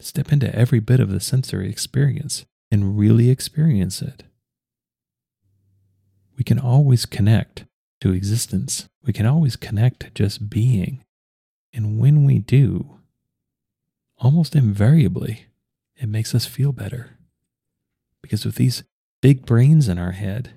Step 0.00 0.32
into 0.32 0.54
every 0.54 0.80
bit 0.80 1.00
of 1.00 1.10
the 1.10 1.20
sensory 1.20 1.70
experience 1.70 2.44
and 2.70 2.98
really 2.98 3.30
experience 3.30 4.02
it. 4.02 4.24
We 6.36 6.44
can 6.44 6.58
always 6.58 7.06
connect 7.06 7.64
to 8.00 8.12
existence. 8.12 8.88
We 9.02 9.12
can 9.12 9.26
always 9.26 9.56
connect 9.56 10.00
to 10.00 10.10
just 10.10 10.50
being. 10.50 11.04
And 11.72 11.98
when 11.98 12.24
we 12.24 12.38
do, 12.38 12.98
almost 14.18 14.54
invariably, 14.54 15.46
it 15.96 16.08
makes 16.08 16.34
us 16.34 16.46
feel 16.46 16.72
better. 16.72 17.16
Because 18.22 18.44
with 18.44 18.56
these 18.56 18.84
big 19.22 19.46
brains 19.46 19.88
in 19.88 19.98
our 19.98 20.12
head, 20.12 20.52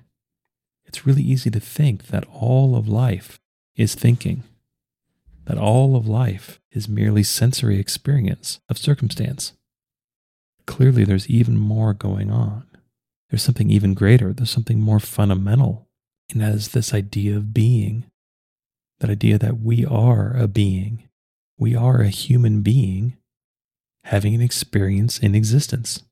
it's 0.84 1.06
really 1.06 1.22
easy 1.22 1.50
to 1.50 1.60
think 1.60 2.08
that 2.08 2.26
all 2.32 2.76
of 2.76 2.88
life 2.88 3.38
is 3.76 3.94
thinking, 3.94 4.42
that 5.46 5.56
all 5.56 5.96
of 5.96 6.06
life 6.06 6.60
is 6.72 6.88
merely 6.88 7.22
sensory 7.22 7.78
experience 7.78 8.60
of 8.68 8.76
circumstance. 8.76 9.52
Clearly, 10.66 11.04
there's 11.04 11.28
even 11.28 11.56
more 11.56 11.94
going 11.94 12.30
on. 12.30 12.66
There's 13.30 13.42
something 13.42 13.70
even 13.70 13.94
greater, 13.94 14.32
there's 14.32 14.50
something 14.50 14.80
more 14.80 15.00
fundamental, 15.00 15.88
and 16.32 16.40
that 16.40 16.54
is 16.54 16.68
this 16.68 16.92
idea 16.92 17.36
of 17.36 17.54
being. 17.54 18.04
That 18.98 19.10
idea 19.10 19.38
that 19.38 19.60
we 19.60 19.86
are 19.86 20.36
a 20.36 20.46
being, 20.46 21.08
we 21.56 21.74
are 21.74 22.00
a 22.02 22.08
human 22.08 22.60
being 22.60 23.16
having 24.04 24.34
an 24.34 24.40
experience 24.40 25.18
in 25.18 25.34
existence. 25.34 26.02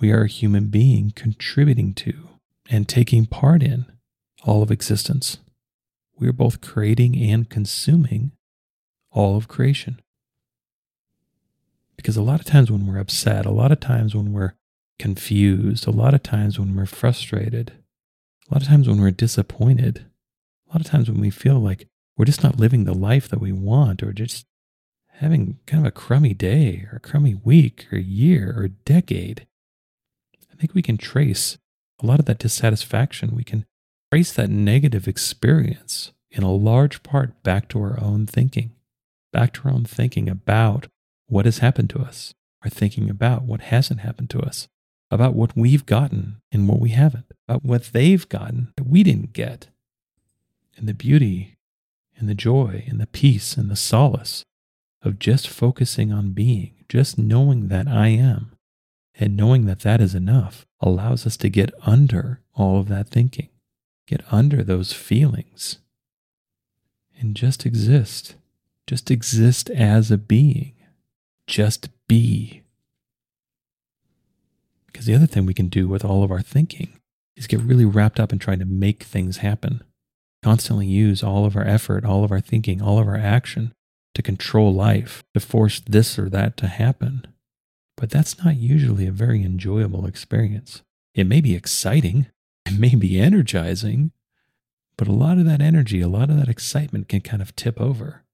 We 0.00 0.10
are 0.10 0.22
a 0.22 0.28
human 0.28 0.66
being 0.66 1.12
contributing 1.14 1.94
to 1.94 2.28
and 2.68 2.88
taking 2.88 3.26
part 3.26 3.62
in 3.62 3.86
all 4.42 4.62
of 4.62 4.70
existence. 4.70 5.38
We 6.18 6.28
are 6.28 6.32
both 6.32 6.60
creating 6.60 7.16
and 7.16 7.48
consuming 7.48 8.32
all 9.10 9.36
of 9.36 9.48
creation. 9.48 10.00
Because 11.96 12.16
a 12.16 12.22
lot 12.22 12.40
of 12.40 12.46
times 12.46 12.70
when 12.70 12.86
we're 12.86 12.98
upset, 12.98 13.46
a 13.46 13.50
lot 13.50 13.72
of 13.72 13.80
times 13.80 14.14
when 14.14 14.32
we're 14.32 14.54
confused, 14.98 15.86
a 15.86 15.90
lot 15.90 16.14
of 16.14 16.22
times 16.22 16.58
when 16.58 16.74
we're 16.74 16.86
frustrated, 16.86 17.72
a 18.50 18.54
lot 18.54 18.62
of 18.62 18.68
times 18.68 18.88
when 18.88 19.00
we're 19.00 19.10
disappointed, 19.10 20.06
a 20.68 20.72
lot 20.72 20.80
of 20.80 20.86
times 20.86 21.10
when 21.10 21.20
we 21.20 21.30
feel 21.30 21.58
like 21.58 21.86
we're 22.16 22.24
just 22.24 22.42
not 22.42 22.58
living 22.58 22.84
the 22.84 22.94
life 22.94 23.28
that 23.28 23.40
we 23.40 23.52
want 23.52 24.02
or 24.02 24.12
just 24.12 24.46
having 25.08 25.58
kind 25.66 25.84
of 25.84 25.88
a 25.88 25.92
crummy 25.92 26.34
day 26.34 26.86
or 26.90 26.96
a 26.96 27.00
crummy 27.00 27.34
week 27.34 27.86
or 27.92 27.98
year 27.98 28.54
or 28.56 28.68
decade, 28.68 29.46
I 30.52 30.56
think 30.56 30.74
we 30.74 30.82
can 30.82 30.96
trace 30.96 31.58
a 32.02 32.06
lot 32.06 32.18
of 32.18 32.26
that 32.26 32.38
dissatisfaction. 32.38 33.34
We 33.34 33.44
can 33.44 33.66
trace 34.10 34.32
that 34.32 34.50
negative 34.50 35.08
experience 35.08 36.12
in 36.30 36.42
a 36.42 36.52
large 36.52 37.02
part 37.02 37.42
back 37.42 37.68
to 37.70 37.80
our 37.80 37.98
own 38.00 38.26
thinking, 38.26 38.72
back 39.32 39.52
to 39.54 39.68
our 39.68 39.74
own 39.74 39.84
thinking 39.84 40.28
about 40.28 40.86
what 41.26 41.44
has 41.44 41.58
happened 41.58 41.90
to 41.90 42.00
us, 42.00 42.34
or 42.64 42.70
thinking 42.70 43.10
about 43.10 43.42
what 43.42 43.62
hasn't 43.62 44.00
happened 44.00 44.30
to 44.30 44.40
us, 44.40 44.68
about 45.10 45.34
what 45.34 45.56
we've 45.56 45.86
gotten 45.86 46.40
and 46.50 46.68
what 46.68 46.80
we 46.80 46.90
haven't, 46.90 47.26
about 47.48 47.64
what 47.64 47.90
they've 47.92 48.28
gotten 48.28 48.72
that 48.76 48.88
we 48.88 49.02
didn't 49.02 49.32
get, 49.32 49.68
and 50.76 50.88
the 50.88 50.94
beauty 50.94 51.56
and 52.16 52.28
the 52.28 52.34
joy 52.34 52.84
and 52.88 53.00
the 53.00 53.06
peace 53.06 53.56
and 53.56 53.70
the 53.70 53.76
solace 53.76 54.44
of 55.02 55.18
just 55.18 55.48
focusing 55.48 56.12
on 56.12 56.32
being, 56.32 56.84
just 56.88 57.18
knowing 57.18 57.68
that 57.68 57.86
I 57.86 58.08
am 58.08 58.52
and 59.18 59.36
knowing 59.36 59.66
that 59.66 59.80
that 59.80 60.00
is 60.00 60.14
enough 60.14 60.66
allows 60.80 61.26
us 61.26 61.36
to 61.38 61.48
get 61.48 61.72
under 61.82 62.40
all 62.54 62.78
of 62.78 62.88
that 62.88 63.08
thinking, 63.08 63.48
get 64.06 64.22
under 64.30 64.62
those 64.62 64.92
feelings, 64.92 65.78
and 67.18 67.34
just 67.34 67.64
exist. 67.64 68.34
Just 68.86 69.10
exist 69.10 69.70
as 69.70 70.10
a 70.10 70.18
being. 70.18 70.74
Just 71.46 71.88
be. 72.06 72.62
Because 74.96 75.06
the 75.06 75.14
other 75.14 75.26
thing 75.26 75.46
we 75.46 75.54
can 75.54 75.68
do 75.68 75.88
with 75.88 76.04
all 76.04 76.24
of 76.24 76.30
our 76.30 76.40
thinking 76.40 76.98
is 77.36 77.46
get 77.46 77.60
really 77.60 77.84
wrapped 77.84 78.18
up 78.18 78.32
in 78.32 78.38
trying 78.38 78.58
to 78.60 78.64
make 78.64 79.02
things 79.02 79.38
happen. 79.38 79.82
Constantly 80.42 80.86
use 80.86 81.22
all 81.22 81.44
of 81.44 81.56
our 81.56 81.66
effort, 81.66 82.04
all 82.04 82.24
of 82.24 82.32
our 82.32 82.40
thinking, 82.40 82.80
all 82.80 82.98
of 82.98 83.06
our 83.06 83.16
action 83.16 83.72
to 84.14 84.22
control 84.22 84.72
life, 84.72 85.22
to 85.34 85.40
force 85.40 85.80
this 85.80 86.18
or 86.18 86.30
that 86.30 86.56
to 86.56 86.66
happen 86.66 87.26
but 87.96 88.10
that's 88.10 88.42
not 88.44 88.56
usually 88.56 89.06
a 89.06 89.12
very 89.12 89.42
enjoyable 89.42 90.06
experience. 90.06 90.82
It 91.14 91.26
may 91.26 91.40
be 91.40 91.54
exciting, 91.54 92.26
it 92.66 92.78
may 92.78 92.94
be 92.94 93.18
energizing, 93.18 94.12
but 94.98 95.08
a 95.08 95.12
lot 95.12 95.38
of 95.38 95.46
that 95.46 95.60
energy, 95.60 96.00
a 96.00 96.08
lot 96.08 96.30
of 96.30 96.36
that 96.36 96.48
excitement 96.48 97.08
can 97.08 97.20
kind 97.20 97.42
of 97.42 97.56
tip 97.56 97.80
over 97.80 98.24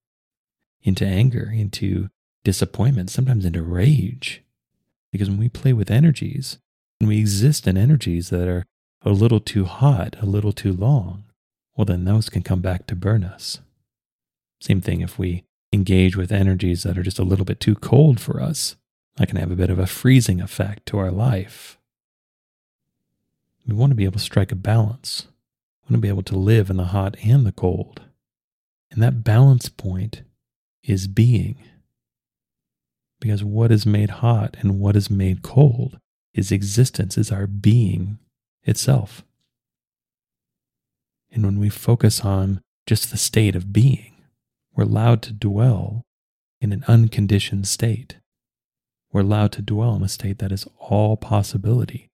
into 0.82 1.06
anger, 1.06 1.50
into 1.52 2.08
disappointment, 2.44 3.10
sometimes 3.10 3.44
into 3.44 3.62
rage. 3.62 4.42
Because 5.12 5.28
when 5.28 5.38
we 5.38 5.48
play 5.48 5.72
with 5.72 5.90
energies, 5.90 6.58
when 6.98 7.08
we 7.08 7.18
exist 7.18 7.66
in 7.66 7.76
energies 7.76 8.30
that 8.30 8.48
are 8.48 8.64
a 9.02 9.10
little 9.10 9.40
too 9.40 9.66
hot, 9.66 10.16
a 10.20 10.26
little 10.26 10.52
too 10.52 10.72
long, 10.72 11.24
well, 11.76 11.84
then 11.84 12.04
those 12.04 12.28
can 12.28 12.42
come 12.42 12.60
back 12.60 12.86
to 12.86 12.96
burn 12.96 13.22
us. 13.22 13.60
Same 14.60 14.80
thing 14.80 15.00
if 15.00 15.18
we 15.18 15.44
engage 15.72 16.16
with 16.16 16.32
energies 16.32 16.82
that 16.82 16.98
are 16.98 17.02
just 17.02 17.18
a 17.18 17.24
little 17.24 17.44
bit 17.44 17.60
too 17.60 17.74
cold 17.74 18.20
for 18.20 18.40
us. 18.40 18.76
That 19.16 19.28
can 19.28 19.36
have 19.36 19.50
a 19.50 19.56
bit 19.56 19.70
of 19.70 19.78
a 19.78 19.86
freezing 19.86 20.40
effect 20.40 20.86
to 20.86 20.98
our 20.98 21.10
life. 21.10 21.78
We 23.66 23.74
want 23.74 23.90
to 23.90 23.96
be 23.96 24.04
able 24.04 24.14
to 24.14 24.18
strike 24.18 24.52
a 24.52 24.56
balance. 24.56 25.26
We 25.82 25.92
want 25.92 26.02
to 26.02 26.06
be 26.06 26.08
able 26.08 26.22
to 26.24 26.38
live 26.38 26.70
in 26.70 26.76
the 26.76 26.86
hot 26.86 27.16
and 27.22 27.44
the 27.44 27.52
cold. 27.52 28.02
And 28.90 29.02
that 29.02 29.24
balance 29.24 29.68
point 29.68 30.22
is 30.82 31.06
being. 31.06 31.56
Because 33.22 33.44
what 33.44 33.70
is 33.70 33.86
made 33.86 34.10
hot 34.10 34.56
and 34.58 34.80
what 34.80 34.96
is 34.96 35.08
made 35.08 35.42
cold 35.42 36.00
is 36.34 36.50
existence, 36.50 37.16
is 37.16 37.30
our 37.30 37.46
being 37.46 38.18
itself. 38.64 39.22
And 41.30 41.44
when 41.44 41.60
we 41.60 41.68
focus 41.68 42.22
on 42.22 42.62
just 42.84 43.12
the 43.12 43.16
state 43.16 43.54
of 43.54 43.72
being, 43.72 44.24
we're 44.74 44.82
allowed 44.82 45.22
to 45.22 45.32
dwell 45.32 46.02
in 46.60 46.72
an 46.72 46.84
unconditioned 46.88 47.68
state. 47.68 48.16
We're 49.12 49.20
allowed 49.20 49.52
to 49.52 49.62
dwell 49.62 49.94
in 49.94 50.02
a 50.02 50.08
state 50.08 50.38
that 50.40 50.50
is 50.50 50.66
all 50.80 51.16
possibility 51.16 52.10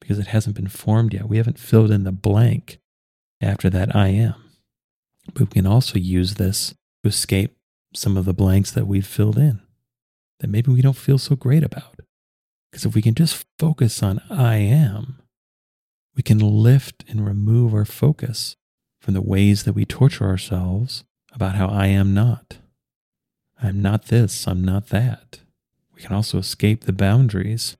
because 0.00 0.18
it 0.18 0.26
hasn't 0.26 0.56
been 0.56 0.66
formed 0.66 1.14
yet. 1.14 1.28
We 1.28 1.36
haven't 1.36 1.60
filled 1.60 1.92
in 1.92 2.02
the 2.02 2.10
blank 2.10 2.80
after 3.40 3.70
that 3.70 3.94
I 3.94 4.08
am. 4.08 4.34
But 5.32 5.38
we 5.42 5.46
can 5.46 5.66
also 5.68 5.96
use 5.96 6.34
this 6.34 6.74
to 7.04 7.08
escape 7.08 7.56
some 7.94 8.16
of 8.16 8.24
the 8.24 8.34
blanks 8.34 8.72
that 8.72 8.88
we've 8.88 9.06
filled 9.06 9.38
in 9.38 9.60
that 10.44 10.50
maybe 10.50 10.70
we 10.70 10.82
don't 10.82 10.96
feel 10.96 11.18
so 11.18 11.34
great 11.34 11.64
about. 11.64 12.00
Because 12.70 12.84
if 12.84 12.94
we 12.94 13.02
can 13.02 13.14
just 13.14 13.46
focus 13.58 14.02
on 14.02 14.20
I 14.30 14.56
am, 14.56 15.22
we 16.14 16.22
can 16.22 16.38
lift 16.38 17.04
and 17.08 17.26
remove 17.26 17.72
our 17.74 17.84
focus 17.84 18.56
from 19.00 19.14
the 19.14 19.22
ways 19.22 19.64
that 19.64 19.72
we 19.72 19.84
torture 19.84 20.26
ourselves 20.26 21.04
about 21.32 21.54
how 21.54 21.68
I 21.68 21.86
am 21.86 22.14
not. 22.14 22.58
I'm 23.62 23.80
not 23.80 24.06
this, 24.06 24.46
I'm 24.46 24.62
not 24.62 24.88
that 24.88 25.40
we 25.94 26.02
can 26.02 26.14
also 26.14 26.38
escape 26.38 26.84
the 26.84 26.92
boundaries 26.92 27.76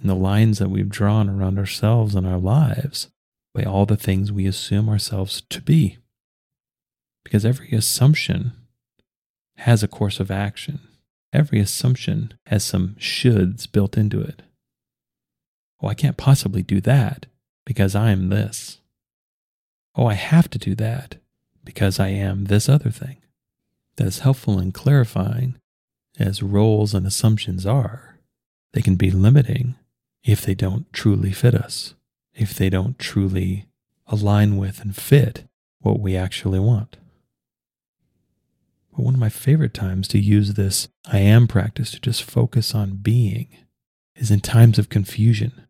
and 0.00 0.08
the 0.08 0.14
lines 0.14 0.58
that 0.58 0.70
we've 0.70 0.88
drawn 0.88 1.28
around 1.28 1.58
ourselves 1.58 2.14
and 2.14 2.26
our 2.26 2.38
lives 2.38 3.08
by 3.54 3.64
all 3.64 3.86
the 3.86 3.96
things 3.96 4.30
we 4.30 4.46
assume 4.46 4.88
ourselves 4.88 5.42
to 5.48 5.60
be. 5.60 5.98
Because 7.24 7.44
every 7.44 7.70
assumption 7.70 8.52
has 9.56 9.82
a 9.82 9.88
course 9.88 10.20
of 10.20 10.30
action. 10.30 10.87
Every 11.32 11.60
assumption 11.60 12.34
has 12.46 12.64
some 12.64 12.96
shoulds 12.98 13.70
built 13.70 13.96
into 13.96 14.20
it. 14.20 14.42
Oh, 15.82 15.88
I 15.88 15.94
can't 15.94 16.16
possibly 16.16 16.62
do 16.62 16.80
that 16.82 17.26
because 17.64 17.94
I 17.94 18.10
am 18.10 18.28
this. 18.28 18.78
Oh, 19.94 20.06
I 20.06 20.14
have 20.14 20.48
to 20.50 20.58
do 20.58 20.74
that 20.76 21.16
because 21.64 22.00
I 22.00 22.08
am 22.08 22.44
this 22.44 22.68
other 22.68 22.90
thing. 22.90 23.18
That 23.96 24.06
is 24.06 24.20
helpful 24.20 24.58
in 24.58 24.72
clarifying 24.72 25.56
as 26.18 26.42
roles 26.42 26.94
and 26.94 27.06
assumptions 27.06 27.64
are, 27.64 28.18
they 28.72 28.82
can 28.82 28.96
be 28.96 29.10
limiting 29.10 29.76
if 30.24 30.42
they 30.42 30.54
don't 30.54 30.92
truly 30.92 31.32
fit 31.32 31.54
us, 31.54 31.94
if 32.34 32.54
they 32.54 32.68
don't 32.68 32.98
truly 32.98 33.66
align 34.06 34.56
with 34.56 34.80
and 34.80 34.96
fit 34.96 35.44
what 35.80 36.00
we 36.00 36.16
actually 36.16 36.58
want. 36.58 36.96
But 38.98 39.04
one 39.04 39.14
of 39.14 39.20
my 39.20 39.28
favorite 39.28 39.74
times 39.74 40.08
to 40.08 40.18
use 40.18 40.54
this 40.54 40.88
I 41.06 41.18
am 41.18 41.46
practice 41.46 41.92
to 41.92 42.00
just 42.00 42.24
focus 42.24 42.74
on 42.74 42.96
being 42.96 43.46
is 44.16 44.32
in 44.32 44.40
times 44.40 44.76
of 44.76 44.88
confusion. 44.88 45.68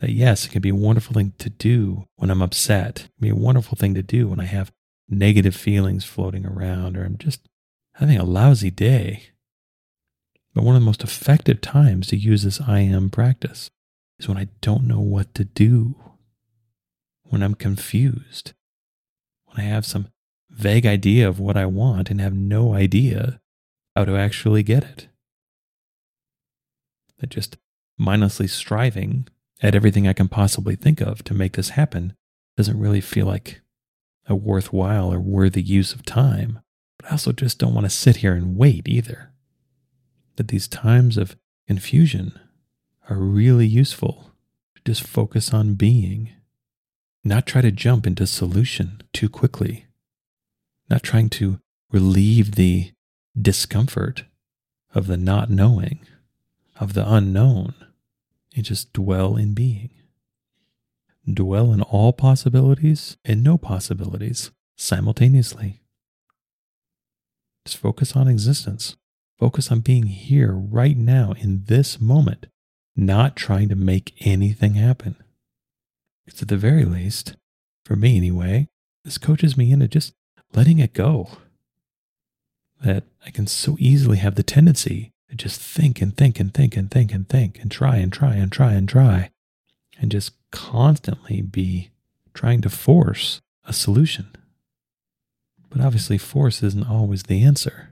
That 0.00 0.10
yes, 0.10 0.46
it 0.46 0.50
can 0.50 0.60
be 0.60 0.70
a 0.70 0.74
wonderful 0.74 1.14
thing 1.14 1.32
to 1.38 1.48
do 1.48 2.08
when 2.16 2.28
I'm 2.28 2.42
upset. 2.42 3.02
It 3.02 3.02
can 3.02 3.20
be 3.20 3.28
a 3.28 3.36
wonderful 3.36 3.76
thing 3.76 3.94
to 3.94 4.02
do 4.02 4.26
when 4.26 4.40
I 4.40 4.46
have 4.46 4.72
negative 5.08 5.54
feelings 5.54 6.04
floating 6.04 6.44
around 6.44 6.96
or 6.96 7.04
I'm 7.04 7.18
just 7.18 7.48
having 7.94 8.18
a 8.18 8.24
lousy 8.24 8.72
day. 8.72 9.26
But 10.52 10.64
one 10.64 10.74
of 10.74 10.82
the 10.82 10.86
most 10.86 11.04
effective 11.04 11.60
times 11.60 12.08
to 12.08 12.16
use 12.16 12.42
this 12.42 12.60
I 12.60 12.80
am 12.80 13.10
practice 13.10 13.70
is 14.18 14.26
when 14.26 14.38
I 14.38 14.48
don't 14.60 14.88
know 14.88 14.98
what 14.98 15.36
to 15.36 15.44
do, 15.44 15.94
when 17.22 17.44
I'm 17.44 17.54
confused, 17.54 18.54
when 19.44 19.64
I 19.64 19.68
have 19.68 19.86
some 19.86 20.08
vague 20.60 20.86
idea 20.86 21.28
of 21.28 21.40
what 21.40 21.56
I 21.56 21.66
want 21.66 22.10
and 22.10 22.20
have 22.20 22.34
no 22.34 22.74
idea 22.74 23.40
how 23.96 24.04
to 24.04 24.16
actually 24.16 24.62
get 24.62 24.84
it. 24.84 25.08
That 27.18 27.30
just 27.30 27.56
mindlessly 27.98 28.46
striving 28.46 29.26
at 29.62 29.74
everything 29.74 30.06
I 30.06 30.12
can 30.12 30.28
possibly 30.28 30.76
think 30.76 31.00
of 31.00 31.24
to 31.24 31.34
make 31.34 31.54
this 31.54 31.70
happen 31.70 32.14
doesn't 32.56 32.78
really 32.78 33.00
feel 33.00 33.26
like 33.26 33.60
a 34.26 34.34
worthwhile 34.34 35.12
or 35.12 35.20
worthy 35.20 35.62
use 35.62 35.92
of 35.92 36.04
time. 36.04 36.60
But 36.98 37.08
I 37.08 37.12
also 37.12 37.32
just 37.32 37.58
don't 37.58 37.74
want 37.74 37.86
to 37.86 37.90
sit 37.90 38.16
here 38.16 38.34
and 38.34 38.56
wait 38.56 38.86
either. 38.86 39.32
That 40.36 40.48
these 40.48 40.68
times 40.68 41.16
of 41.16 41.36
confusion 41.66 42.38
are 43.08 43.16
really 43.16 43.66
useful 43.66 44.32
to 44.76 44.82
just 44.84 45.02
focus 45.06 45.52
on 45.52 45.74
being, 45.74 46.30
not 47.24 47.46
try 47.46 47.60
to 47.60 47.70
jump 47.70 48.06
into 48.06 48.26
solution 48.26 49.02
too 49.12 49.28
quickly, 49.28 49.86
not 50.90 51.02
trying 51.02 51.28
to 51.30 51.60
relieve 51.90 52.56
the 52.56 52.90
discomfort 53.40 54.24
of 54.92 55.06
the 55.06 55.16
not 55.16 55.50
knowing, 55.50 56.00
of 56.78 56.94
the 56.94 57.08
unknown, 57.10 57.74
and 58.56 58.64
just 58.64 58.92
dwell 58.92 59.36
in 59.36 59.54
being. 59.54 59.90
Dwell 61.32 61.72
in 61.72 61.80
all 61.82 62.12
possibilities 62.12 63.16
and 63.24 63.44
no 63.44 63.56
possibilities 63.56 64.50
simultaneously. 64.76 65.80
Just 67.64 67.76
focus 67.76 68.16
on 68.16 68.26
existence. 68.26 68.96
Focus 69.38 69.70
on 69.70 69.80
being 69.80 70.06
here 70.06 70.52
right 70.52 70.96
now 70.96 71.32
in 71.38 71.64
this 71.66 72.00
moment, 72.00 72.46
not 72.96 73.36
trying 73.36 73.68
to 73.68 73.76
make 73.76 74.14
anything 74.20 74.74
happen. 74.74 75.16
Because 76.24 76.42
at 76.42 76.48
the 76.48 76.56
very 76.56 76.84
least, 76.84 77.36
for 77.84 77.96
me 77.96 78.16
anyway, 78.16 78.68
this 79.04 79.18
coaches 79.18 79.56
me 79.56 79.70
into 79.70 79.88
just 79.88 80.14
letting 80.54 80.78
it 80.78 80.92
go. 80.92 81.28
That 82.82 83.04
I 83.24 83.30
can 83.30 83.46
so 83.46 83.76
easily 83.78 84.18
have 84.18 84.36
the 84.36 84.42
tendency 84.42 85.12
to 85.28 85.36
just 85.36 85.60
think 85.60 86.00
and 86.00 86.16
think 86.16 86.40
and 86.40 86.52
think 86.52 86.76
and 86.76 86.90
think 86.90 87.12
and 87.12 87.28
think 87.28 87.60
and 87.60 87.70
try 87.70 87.96
and 87.96 88.12
try 88.12 88.34
and 88.34 88.50
try 88.50 88.72
and 88.72 88.88
try 88.88 89.30
and 90.00 90.10
just 90.10 90.32
constantly 90.50 91.42
be 91.42 91.90
trying 92.34 92.60
to 92.62 92.70
force 92.70 93.40
a 93.64 93.72
solution. 93.72 94.28
But 95.68 95.80
obviously, 95.80 96.18
force 96.18 96.62
isn't 96.62 96.88
always 96.88 97.24
the 97.24 97.44
answer, 97.44 97.90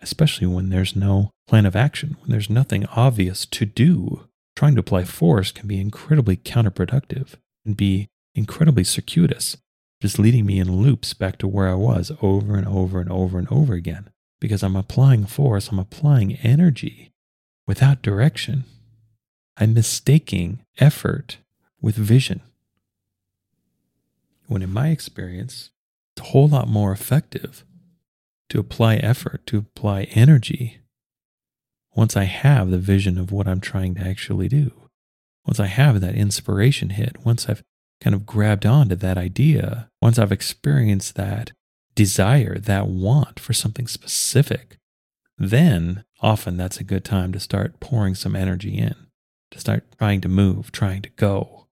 especially 0.00 0.46
when 0.46 0.68
there's 0.68 0.94
no 0.94 1.30
plan 1.48 1.66
of 1.66 1.74
action, 1.74 2.16
when 2.20 2.30
there's 2.30 2.50
nothing 2.50 2.86
obvious 2.86 3.46
to 3.46 3.64
do. 3.64 4.28
Trying 4.54 4.74
to 4.74 4.80
apply 4.80 5.04
force 5.04 5.50
can 5.50 5.66
be 5.66 5.80
incredibly 5.80 6.36
counterproductive 6.36 7.34
and 7.64 7.76
be 7.76 8.08
incredibly 8.34 8.84
circuitous, 8.84 9.56
just 10.00 10.18
leading 10.18 10.46
me 10.46 10.58
in 10.58 10.80
loops 10.80 11.14
back 11.14 11.38
to 11.38 11.48
where 11.48 11.68
I 11.68 11.74
was 11.74 12.12
over 12.22 12.56
and 12.56 12.66
over 12.66 13.00
and 13.00 13.10
over 13.10 13.38
and 13.38 13.50
over 13.50 13.74
again. 13.74 14.10
Because 14.40 14.62
I'm 14.62 14.76
applying 14.76 15.26
force, 15.26 15.68
I'm 15.68 15.78
applying 15.80 16.34
energy 16.36 17.12
without 17.66 18.02
direction. 18.02 18.64
I'm 19.56 19.74
mistaking 19.74 20.64
effort 20.78 21.38
with 21.80 21.96
vision. 21.96 22.40
When 24.46 24.62
in 24.62 24.72
my 24.72 24.88
experience, 24.88 25.70
it's 26.16 26.26
a 26.26 26.30
whole 26.30 26.48
lot 26.48 26.68
more 26.68 26.92
effective 26.92 27.64
to 28.48 28.60
apply 28.60 28.96
effort, 28.96 29.46
to 29.46 29.58
apply 29.58 30.04
energy 30.12 30.78
once 31.94 32.16
I 32.16 32.24
have 32.24 32.70
the 32.70 32.78
vision 32.78 33.18
of 33.18 33.32
what 33.32 33.48
I'm 33.48 33.60
trying 33.60 33.96
to 33.96 34.00
actually 34.02 34.48
do. 34.48 34.70
Once 35.44 35.58
I 35.58 35.66
have 35.66 36.00
that 36.00 36.14
inspiration 36.14 36.90
hit, 36.90 37.24
once 37.24 37.48
I've 37.48 37.64
kind 38.00 38.14
of 38.14 38.26
grabbed 38.26 38.66
onto 38.66 38.94
that 38.96 39.18
idea, 39.18 39.90
once 40.00 40.18
I've 40.18 40.32
experienced 40.32 41.14
that 41.16 41.52
desire, 41.94 42.58
that 42.58 42.86
want 42.86 43.40
for 43.40 43.52
something 43.52 43.86
specific, 43.86 44.78
then 45.36 46.04
often 46.20 46.56
that's 46.56 46.78
a 46.78 46.84
good 46.84 47.04
time 47.04 47.32
to 47.32 47.40
start 47.40 47.80
pouring 47.80 48.14
some 48.14 48.36
energy 48.36 48.76
in 48.78 48.94
to 49.50 49.58
start 49.58 49.84
trying 49.98 50.20
to 50.20 50.28
move, 50.28 50.72
trying 50.72 51.02
to 51.02 51.10
go. 51.10 51.66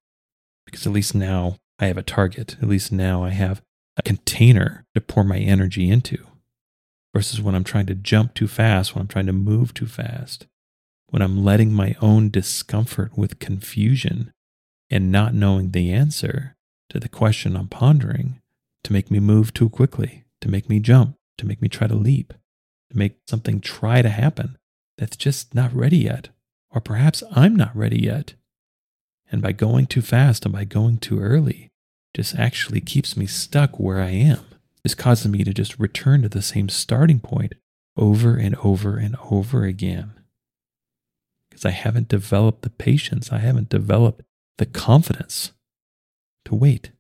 Because 0.65 0.87
at 0.87 0.93
least 0.93 1.15
now 1.15 1.57
I 1.79 1.87
have 1.87 1.99
a 1.99 2.03
target. 2.03 2.57
At 2.63 2.69
least 2.69 2.91
now 2.91 3.23
I 3.23 3.31
have 3.31 3.63
a 3.97 4.03
container 4.03 4.85
to 4.95 5.01
pour 5.01 5.25
my 5.25 5.39
energy 5.39 5.91
into. 5.91 6.27
Versus 7.15 7.41
when 7.41 7.55
I'm 7.55 7.65
trying 7.65 7.87
to 7.87 7.95
jump 7.95 8.35
too 8.35 8.49
fast, 8.49 8.95
when 8.95 9.03
I'm 9.03 9.09
trying 9.09 9.27
to 9.27 9.33
move 9.33 9.73
too 9.73 9.87
fast, 9.87 10.47
when 11.09 11.23
I'm 11.23 11.45
letting 11.45 11.73
my 11.73 11.95
own 12.01 12.31
discomfort 12.31 13.17
with 13.17 13.39
confusion 13.39 14.33
and 14.91 15.11
not 15.11 15.35
knowing 15.35 15.71
the 15.71 15.93
answer 15.93 16.57
to 16.91 17.01
the 17.01 17.09
question 17.09 17.57
I'm 17.57 17.69
pondering 17.69 18.41
to 18.85 18.93
make 18.93 19.11
me 19.11 19.21
move 19.21 19.53
too 19.53 19.69
quickly, 19.69 20.25
to 20.41 20.49
make 20.49 20.69
me 20.69 20.81
jump, 20.81 21.17
to 21.39 21.47
make 21.47 21.61
me 21.61 21.69
try 21.69 21.87
to 21.87 21.95
leap, 21.95 22.33
to 22.91 22.97
make 22.97 23.19
something 23.27 23.61
try 23.61 24.03
to 24.03 24.09
happen 24.09 24.57
that's 24.97 25.17
just 25.17 25.55
not 25.55 25.75
ready 25.75 25.99
yet 25.99 26.29
or 26.77 26.81
perhaps 26.81 27.23
I'm 27.33 27.57
not 27.57 27.75
ready 27.75 28.03
yet. 28.03 28.35
And 29.33 29.41
by 29.41 29.53
going 29.53 29.87
too 29.87 30.03
fast 30.03 30.45
and 30.45 30.53
by 30.53 30.65
going 30.65 30.99
too 30.99 31.19
early, 31.19 31.71
just 32.15 32.37
actually 32.37 32.83
keeps 32.83 33.17
me 33.17 33.25
stuck 33.25 33.81
where 33.81 34.01
I 34.01 34.11
am. 34.11 34.45
This 34.83 34.95
causes 34.95 35.29
me 35.29 35.43
to 35.43 35.55
just 35.55 35.79
return 35.79 36.21
to 36.21 36.29
the 36.29 36.43
same 36.43 36.69
starting 36.69 37.19
point 37.19 37.55
over 37.97 38.37
and 38.37 38.55
over 38.57 38.99
and 38.99 39.17
over 39.31 39.65
again. 39.65 40.13
Because 41.49 41.65
I 41.65 41.71
haven't 41.71 42.09
developed 42.09 42.61
the 42.61 42.69
patience, 42.69 43.33
I 43.33 43.39
haven't 43.39 43.71
developed 43.71 44.23
the 44.59 44.67
confidence 44.67 45.53
to 46.45 46.55
wait, 46.55 46.91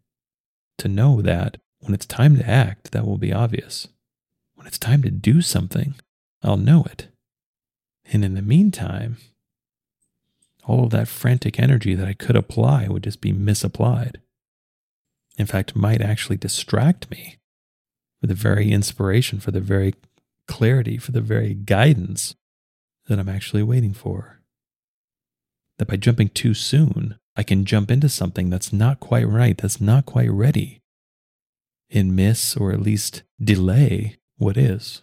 to 0.78 0.88
know 0.88 1.22
that 1.22 1.58
when 1.80 1.94
it's 1.94 2.06
time 2.06 2.36
to 2.36 2.48
act, 2.48 2.92
that 2.92 3.06
will 3.06 3.18
be 3.18 3.32
obvious. 3.32 3.88
When 4.54 4.66
it's 4.66 4.78
time 4.78 5.02
to 5.02 5.10
do 5.10 5.40
something, 5.40 5.94
I'll 6.42 6.56
know 6.56 6.84
it. 6.84 7.08
And 8.12 8.24
in 8.24 8.34
the 8.34 8.42
meantime, 8.42 9.16
all 10.64 10.84
of 10.84 10.90
that 10.90 11.08
frantic 11.08 11.60
energy 11.60 11.94
that 11.94 12.08
I 12.08 12.12
could 12.12 12.36
apply 12.36 12.88
would 12.88 13.04
just 13.04 13.20
be 13.20 13.32
misapplied. 13.32 14.20
In 15.38 15.46
fact, 15.46 15.76
might 15.76 16.00
actually 16.00 16.36
distract 16.36 17.10
me 17.10 17.36
for 18.20 18.26
the 18.26 18.34
very 18.34 18.72
inspiration, 18.72 19.38
for 19.38 19.50
the 19.50 19.60
very 19.60 19.94
clarity, 20.46 20.98
for 20.98 21.12
the 21.12 21.20
very 21.20 21.54
guidance 21.54 22.34
that 23.06 23.18
I'm 23.18 23.28
actually 23.28 23.62
waiting 23.62 23.92
for. 23.92 24.40
That 25.78 25.88
by 25.88 25.96
jumping 25.96 26.30
too 26.30 26.54
soon, 26.54 27.18
I 27.36 27.42
can 27.42 27.64
jump 27.64 27.90
into 27.90 28.08
something 28.08 28.48
that's 28.48 28.72
not 28.72 28.98
quite 28.98 29.28
right, 29.28 29.56
that's 29.56 29.80
not 29.80 30.06
quite 30.06 30.30
ready, 30.30 30.80
and 31.90 32.16
miss 32.16 32.56
or 32.56 32.72
at 32.72 32.80
least 32.80 33.22
delay 33.42 34.16
what 34.38 34.56
is. 34.56 35.02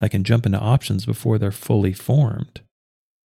I 0.00 0.08
can 0.08 0.24
jump 0.24 0.46
into 0.46 0.58
options 0.58 1.06
before 1.06 1.38
they're 1.38 1.50
fully 1.50 1.92
formed 1.92 2.60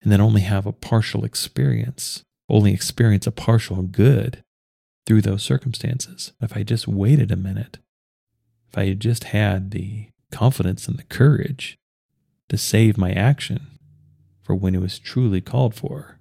and 0.01 0.11
then 0.11 0.21
only 0.21 0.41
have 0.41 0.65
a 0.65 0.71
partial 0.71 1.23
experience, 1.23 2.23
only 2.49 2.73
experience 2.73 3.27
a 3.27 3.31
partial 3.31 3.81
good 3.83 4.43
through 5.05 5.21
those 5.21 5.43
circumstances. 5.43 6.33
If 6.41 6.55
I 6.55 6.63
just 6.63 6.87
waited 6.87 7.31
a 7.31 7.37
minute, 7.37 7.79
if 8.69 8.77
I 8.77 8.87
had 8.87 8.99
just 8.99 9.25
had 9.25 9.71
the 9.71 10.07
confidence 10.31 10.87
and 10.87 10.97
the 10.97 11.03
courage 11.03 11.77
to 12.49 12.57
save 12.57 12.97
my 12.97 13.11
action 13.11 13.67
for 14.41 14.55
when 14.55 14.73
it 14.73 14.81
was 14.81 14.99
truly 14.99 15.41
called 15.41 15.75
for, 15.75 16.19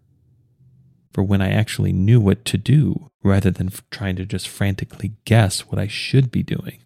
for 1.12 1.22
when 1.22 1.42
I 1.42 1.51
actually 1.51 1.92
knew 1.92 2.20
what 2.20 2.44
to 2.46 2.59
do 2.59 3.11
rather 3.22 3.51
than 3.51 3.70
trying 3.90 4.16
to 4.16 4.25
just 4.25 4.48
frantically 4.48 5.12
guess 5.25 5.61
what 5.61 5.79
I 5.79 5.87
should 5.87 6.31
be 6.31 6.42
doing, 6.42 6.79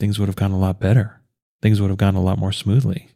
things 0.00 0.18
would 0.18 0.28
have 0.28 0.36
gone 0.36 0.52
a 0.52 0.58
lot 0.58 0.80
better. 0.80 1.20
Things 1.60 1.80
would 1.80 1.90
have 1.90 1.98
gone 1.98 2.14
a 2.14 2.22
lot 2.22 2.38
more 2.38 2.52
smoothly. 2.52 3.08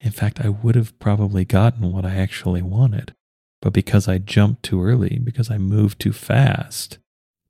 In 0.00 0.10
fact, 0.10 0.40
I 0.40 0.48
would 0.48 0.74
have 0.74 0.98
probably 0.98 1.44
gotten 1.44 1.92
what 1.92 2.04
I 2.04 2.14
actually 2.14 2.62
wanted. 2.62 3.14
But 3.62 3.72
because 3.72 4.08
I 4.08 4.18
jumped 4.18 4.62
too 4.62 4.82
early, 4.82 5.18
because 5.22 5.50
I 5.50 5.58
moved 5.58 6.00
too 6.00 6.12
fast, 6.12 6.98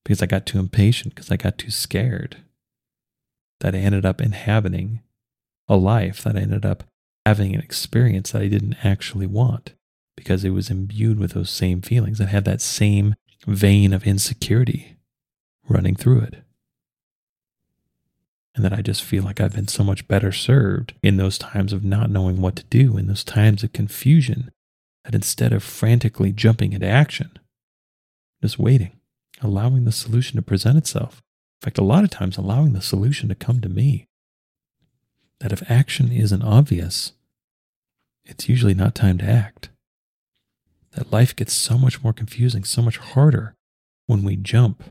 because 0.04 0.22
I 0.22 0.26
got 0.26 0.46
too 0.46 0.58
impatient, 0.58 1.14
because 1.14 1.30
I 1.30 1.36
got 1.36 1.58
too 1.58 1.70
scared, 1.70 2.38
that 3.60 3.74
I 3.74 3.78
ended 3.78 4.04
up 4.04 4.20
inhabiting 4.20 5.02
a 5.68 5.76
life, 5.76 6.22
that 6.22 6.36
I 6.36 6.40
ended 6.40 6.64
up 6.64 6.84
having 7.24 7.54
an 7.54 7.60
experience 7.60 8.32
that 8.32 8.42
I 8.42 8.48
didn't 8.48 8.84
actually 8.84 9.26
want 9.26 9.74
because 10.20 10.44
it 10.44 10.50
was 10.50 10.68
imbued 10.68 11.18
with 11.18 11.32
those 11.32 11.48
same 11.48 11.80
feelings. 11.80 12.20
and 12.20 12.28
had 12.28 12.44
that 12.44 12.60
same 12.60 13.14
vein 13.46 13.94
of 13.94 14.06
insecurity 14.06 14.96
running 15.66 15.96
through 15.96 16.20
it. 16.20 16.44
And 18.54 18.62
that 18.62 18.74
I 18.74 18.82
just 18.82 19.02
feel 19.02 19.22
like 19.22 19.40
I've 19.40 19.54
been 19.54 19.66
so 19.66 19.82
much 19.82 20.06
better 20.06 20.30
served 20.30 20.92
in 21.02 21.16
those 21.16 21.38
times 21.38 21.72
of 21.72 21.82
not 21.82 22.10
knowing 22.10 22.42
what 22.42 22.54
to 22.56 22.64
do, 22.64 22.98
in 22.98 23.06
those 23.06 23.24
times 23.24 23.62
of 23.62 23.72
confusion, 23.72 24.50
that 25.04 25.14
instead 25.14 25.54
of 25.54 25.62
frantically 25.62 26.32
jumping 26.32 26.74
into 26.74 26.86
action, 26.86 27.30
just 28.42 28.58
waiting, 28.58 29.00
allowing 29.40 29.86
the 29.86 29.92
solution 29.92 30.36
to 30.36 30.42
present 30.42 30.76
itself. 30.76 31.22
In 31.62 31.66
fact, 31.66 31.78
a 31.78 31.84
lot 31.84 32.04
of 32.04 32.10
times 32.10 32.36
allowing 32.36 32.74
the 32.74 32.82
solution 32.82 33.30
to 33.30 33.34
come 33.34 33.62
to 33.62 33.70
me. 33.70 34.06
That 35.38 35.52
if 35.52 35.70
action 35.70 36.12
isn't 36.12 36.42
obvious, 36.42 37.12
it's 38.26 38.50
usually 38.50 38.74
not 38.74 38.94
time 38.94 39.16
to 39.18 39.24
act. 39.24 39.69
That 40.92 41.12
life 41.12 41.36
gets 41.36 41.52
so 41.52 41.78
much 41.78 42.02
more 42.02 42.12
confusing, 42.12 42.64
so 42.64 42.82
much 42.82 42.98
harder 42.98 43.54
when 44.06 44.22
we 44.22 44.36
jump, 44.36 44.82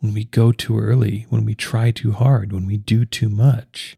when 0.00 0.12
we 0.12 0.24
go 0.24 0.52
too 0.52 0.78
early, 0.78 1.26
when 1.30 1.44
we 1.44 1.54
try 1.54 1.90
too 1.90 2.12
hard, 2.12 2.52
when 2.52 2.66
we 2.66 2.76
do 2.76 3.04
too 3.04 3.28
much. 3.28 3.96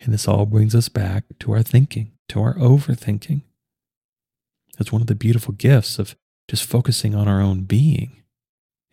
And 0.00 0.12
this 0.12 0.28
all 0.28 0.46
brings 0.46 0.74
us 0.74 0.88
back 0.88 1.24
to 1.40 1.52
our 1.52 1.62
thinking, 1.62 2.12
to 2.28 2.40
our 2.40 2.54
overthinking. 2.54 3.42
That's 4.76 4.92
one 4.92 5.00
of 5.00 5.08
the 5.08 5.14
beautiful 5.14 5.54
gifts 5.54 5.98
of 5.98 6.14
just 6.46 6.64
focusing 6.64 7.14
on 7.14 7.26
our 7.26 7.40
own 7.40 7.62
being 7.62 8.22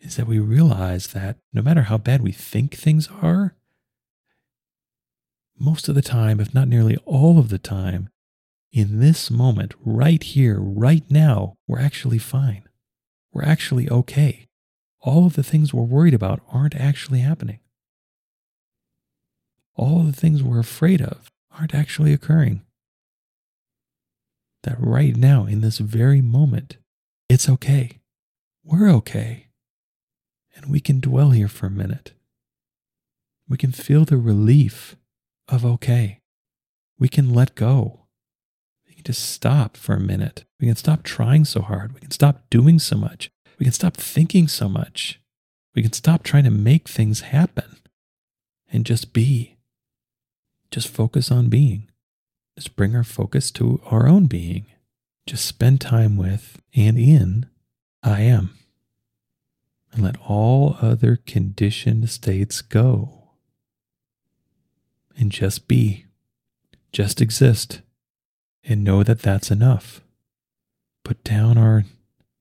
is 0.00 0.16
that 0.16 0.26
we 0.26 0.38
realize 0.38 1.08
that 1.08 1.36
no 1.52 1.62
matter 1.62 1.82
how 1.82 1.98
bad 1.98 2.22
we 2.22 2.32
think 2.32 2.74
things 2.74 3.08
are, 3.22 3.54
most 5.58 5.88
of 5.88 5.94
the 5.94 6.02
time, 6.02 6.38
if 6.38 6.52
not 6.52 6.68
nearly 6.68 6.96
all 7.04 7.38
of 7.38 7.48
the 7.48 7.58
time, 7.58 8.10
in 8.76 9.00
this 9.00 9.30
moment, 9.30 9.72
right 9.82 10.22
here, 10.22 10.60
right 10.60 11.10
now, 11.10 11.56
we're 11.66 11.80
actually 11.80 12.18
fine. 12.18 12.68
We're 13.32 13.42
actually 13.42 13.88
okay. 13.88 14.48
All 15.00 15.24
of 15.24 15.32
the 15.32 15.42
things 15.42 15.72
we're 15.72 15.82
worried 15.82 16.12
about 16.12 16.42
aren't 16.52 16.74
actually 16.74 17.20
happening. 17.20 17.60
All 19.76 20.00
of 20.00 20.06
the 20.06 20.20
things 20.20 20.42
we're 20.42 20.58
afraid 20.58 21.00
of 21.00 21.30
aren't 21.58 21.74
actually 21.74 22.12
occurring. 22.12 22.66
That 24.64 24.76
right 24.78 25.16
now, 25.16 25.46
in 25.46 25.62
this 25.62 25.78
very 25.78 26.20
moment, 26.20 26.76
it's 27.30 27.48
okay. 27.48 28.00
We're 28.62 28.90
okay. 28.90 29.46
And 30.54 30.70
we 30.70 30.80
can 30.80 31.00
dwell 31.00 31.30
here 31.30 31.48
for 31.48 31.64
a 31.64 31.70
minute. 31.70 32.12
We 33.48 33.56
can 33.56 33.72
feel 33.72 34.04
the 34.04 34.18
relief 34.18 34.96
of 35.48 35.64
okay. 35.64 36.20
We 36.98 37.08
can 37.08 37.32
let 37.32 37.54
go 37.54 38.05
just 39.06 39.30
stop 39.30 39.76
for 39.76 39.94
a 39.94 40.00
minute. 40.00 40.44
We 40.58 40.66
can 40.66 40.74
stop 40.74 41.04
trying 41.04 41.44
so 41.44 41.62
hard. 41.62 41.94
We 41.94 42.00
can 42.00 42.10
stop 42.10 42.50
doing 42.50 42.80
so 42.80 42.96
much. 42.96 43.30
We 43.56 43.62
can 43.64 43.72
stop 43.72 43.96
thinking 43.96 44.48
so 44.48 44.68
much. 44.68 45.20
We 45.76 45.82
can 45.82 45.92
stop 45.92 46.24
trying 46.24 46.42
to 46.42 46.50
make 46.50 46.88
things 46.88 47.20
happen 47.20 47.76
and 48.72 48.84
just 48.84 49.12
be. 49.12 49.58
Just 50.72 50.88
focus 50.88 51.30
on 51.30 51.48
being. 51.48 51.88
Just 52.56 52.74
bring 52.74 52.96
our 52.96 53.04
focus 53.04 53.52
to 53.52 53.80
our 53.86 54.08
own 54.08 54.26
being. 54.26 54.66
Just 55.24 55.44
spend 55.44 55.80
time 55.80 56.16
with 56.16 56.60
and 56.74 56.98
in 56.98 57.46
I 58.02 58.22
am. 58.22 58.58
And 59.92 60.02
let 60.02 60.16
all 60.20 60.78
other 60.80 61.14
conditioned 61.14 62.10
states 62.10 62.60
go. 62.60 63.30
And 65.16 65.30
just 65.30 65.68
be. 65.68 66.06
Just 66.90 67.20
exist 67.20 67.82
and 68.66 68.82
know 68.84 69.02
that 69.02 69.22
that's 69.22 69.50
enough. 69.50 70.02
Put 71.04 71.22
down 71.22 71.56
our 71.56 71.84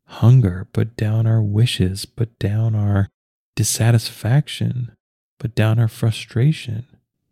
hunger, 0.08 0.68
put 0.74 0.98
down 0.98 1.28
our 1.28 1.42
wishes, 1.42 2.06
put 2.06 2.38
down 2.40 2.76
our 2.76 3.08
dissatisfaction, 3.56 4.92
put 5.40 5.56
down 5.56 5.80
our 5.80 5.88
frustration, 5.88 6.88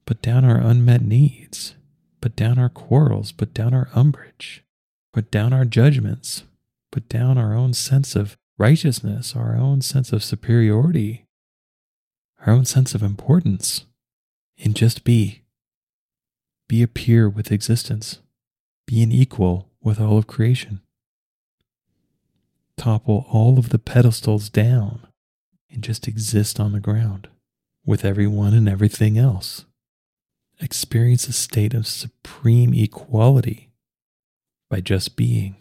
put 0.05 0.21
down 0.21 0.45
our 0.45 0.57
unmet 0.57 1.01
needs, 1.01 1.75
put 2.21 2.35
down 2.35 2.59
our 2.59 2.69
quarrels, 2.69 3.31
put 3.31 3.53
down 3.53 3.73
our 3.73 3.89
umbrage, 3.95 4.63
put 5.11 5.31
down 5.31 5.53
our 5.53 5.65
judgments, 5.65 6.43
put 6.91 7.09
down 7.09 7.37
our 7.37 7.55
own 7.55 7.73
sense 7.73 8.15
of 8.15 8.37
righteousness, 8.57 9.35
our 9.35 9.55
own 9.55 9.81
sense 9.81 10.13
of 10.13 10.23
superiority, 10.23 11.25
our 12.45 12.53
own 12.53 12.65
sense 12.65 12.93
of 12.93 13.01
importance, 13.01 13.85
and 14.63 14.75
just 14.75 15.03
be. 15.03 15.41
Be 16.67 16.83
a 16.83 16.87
peer 16.87 17.27
with 17.27 17.51
existence 17.51 18.19
be 18.85 19.01
an 19.01 19.11
equal 19.11 19.69
with 19.81 19.99
all 19.99 20.17
of 20.17 20.27
creation. 20.27 20.81
Topple 22.77 23.25
all 23.29 23.59
of 23.59 23.69
the 23.69 23.79
pedestals 23.79 24.49
down 24.49 25.07
and 25.71 25.83
just 25.83 26.07
exist 26.07 26.59
on 26.59 26.71
the 26.71 26.79
ground 26.79 27.27
with 27.85 28.05
everyone 28.05 28.53
and 28.53 28.67
everything 28.67 29.17
else. 29.17 29.65
Experience 30.59 31.27
a 31.27 31.33
state 31.33 31.73
of 31.73 31.87
supreme 31.87 32.73
equality 32.73 33.71
by 34.69 34.79
just 34.79 35.15
being. 35.15 35.55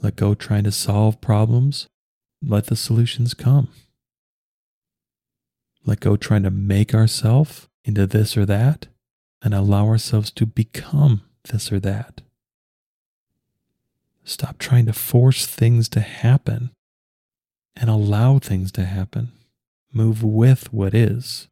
Let 0.00 0.16
go 0.16 0.34
trying 0.34 0.64
to 0.64 0.72
solve 0.72 1.20
problems, 1.20 1.86
let 2.42 2.66
the 2.66 2.76
solutions 2.76 3.34
come. 3.34 3.68
Let 5.84 6.00
go 6.00 6.16
trying 6.16 6.42
to 6.42 6.50
make 6.50 6.94
ourselves 6.94 7.68
into 7.84 8.06
this 8.06 8.36
or 8.36 8.44
that, 8.46 8.88
and 9.42 9.54
allow 9.54 9.86
ourselves 9.86 10.30
to 10.32 10.46
become 10.46 11.22
this 11.50 11.70
or 11.72 11.80
that. 11.80 12.22
Stop 14.24 14.58
trying 14.58 14.86
to 14.86 14.92
force 14.92 15.46
things 15.46 15.88
to 15.90 16.00
happen 16.00 16.70
and 17.76 17.88
allow 17.88 18.38
things 18.38 18.72
to 18.72 18.84
happen. 18.84 19.32
Move 19.92 20.22
with 20.22 20.72
what 20.72 20.94
is. 20.94 21.48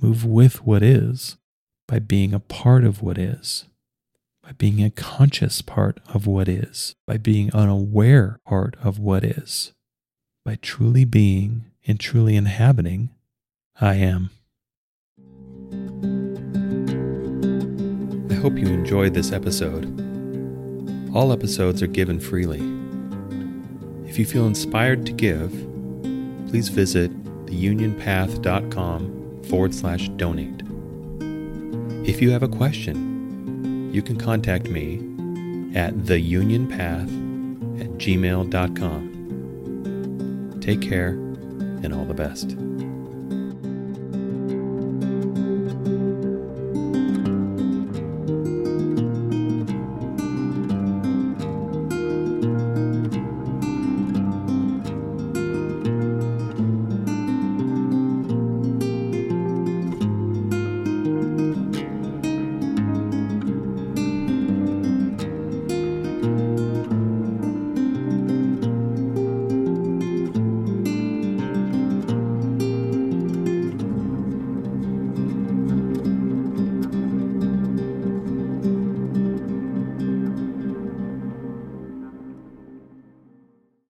Move 0.00 0.24
with 0.24 0.66
what 0.66 0.82
is 0.82 1.38
by 1.88 1.98
being 1.98 2.34
a 2.34 2.40
part 2.40 2.84
of 2.84 3.00
what 3.00 3.16
is, 3.16 3.64
by 4.42 4.52
being 4.52 4.82
a 4.82 4.90
conscious 4.90 5.62
part 5.62 5.98
of 6.12 6.26
what 6.26 6.48
is, 6.48 6.94
by 7.06 7.16
being 7.16 7.50
an 7.54 7.68
aware 7.68 8.38
part 8.46 8.76
of 8.82 8.98
what 8.98 9.24
is, 9.24 9.72
by 10.44 10.56
truly 10.60 11.04
being 11.04 11.64
and 11.86 11.98
truly 11.98 12.36
inhabiting 12.36 13.10
I 13.80 13.94
am. 13.94 14.30
Hope 18.46 18.58
you 18.60 18.68
enjoyed 18.68 19.12
this 19.12 19.32
episode. 19.32 19.86
All 21.12 21.32
episodes 21.32 21.82
are 21.82 21.88
given 21.88 22.20
freely. 22.20 22.60
If 24.08 24.20
you 24.20 24.24
feel 24.24 24.46
inspired 24.46 25.04
to 25.06 25.12
give, 25.12 25.50
please 26.48 26.68
visit 26.68 27.10
theunionpath.com 27.46 29.42
forward 29.42 29.74
slash 29.74 30.08
donate. 30.10 30.62
If 32.08 32.22
you 32.22 32.30
have 32.30 32.44
a 32.44 32.48
question, 32.48 33.92
you 33.92 34.00
can 34.00 34.16
contact 34.16 34.68
me 34.68 34.98
at 35.74 35.94
theunionpath 35.94 37.80
at 37.80 37.88
gmail.com. 37.98 39.02
Take 40.60 40.80
care 40.82 41.08
and 41.08 41.92
all 41.92 42.04
the 42.04 42.14
best. 42.14 42.56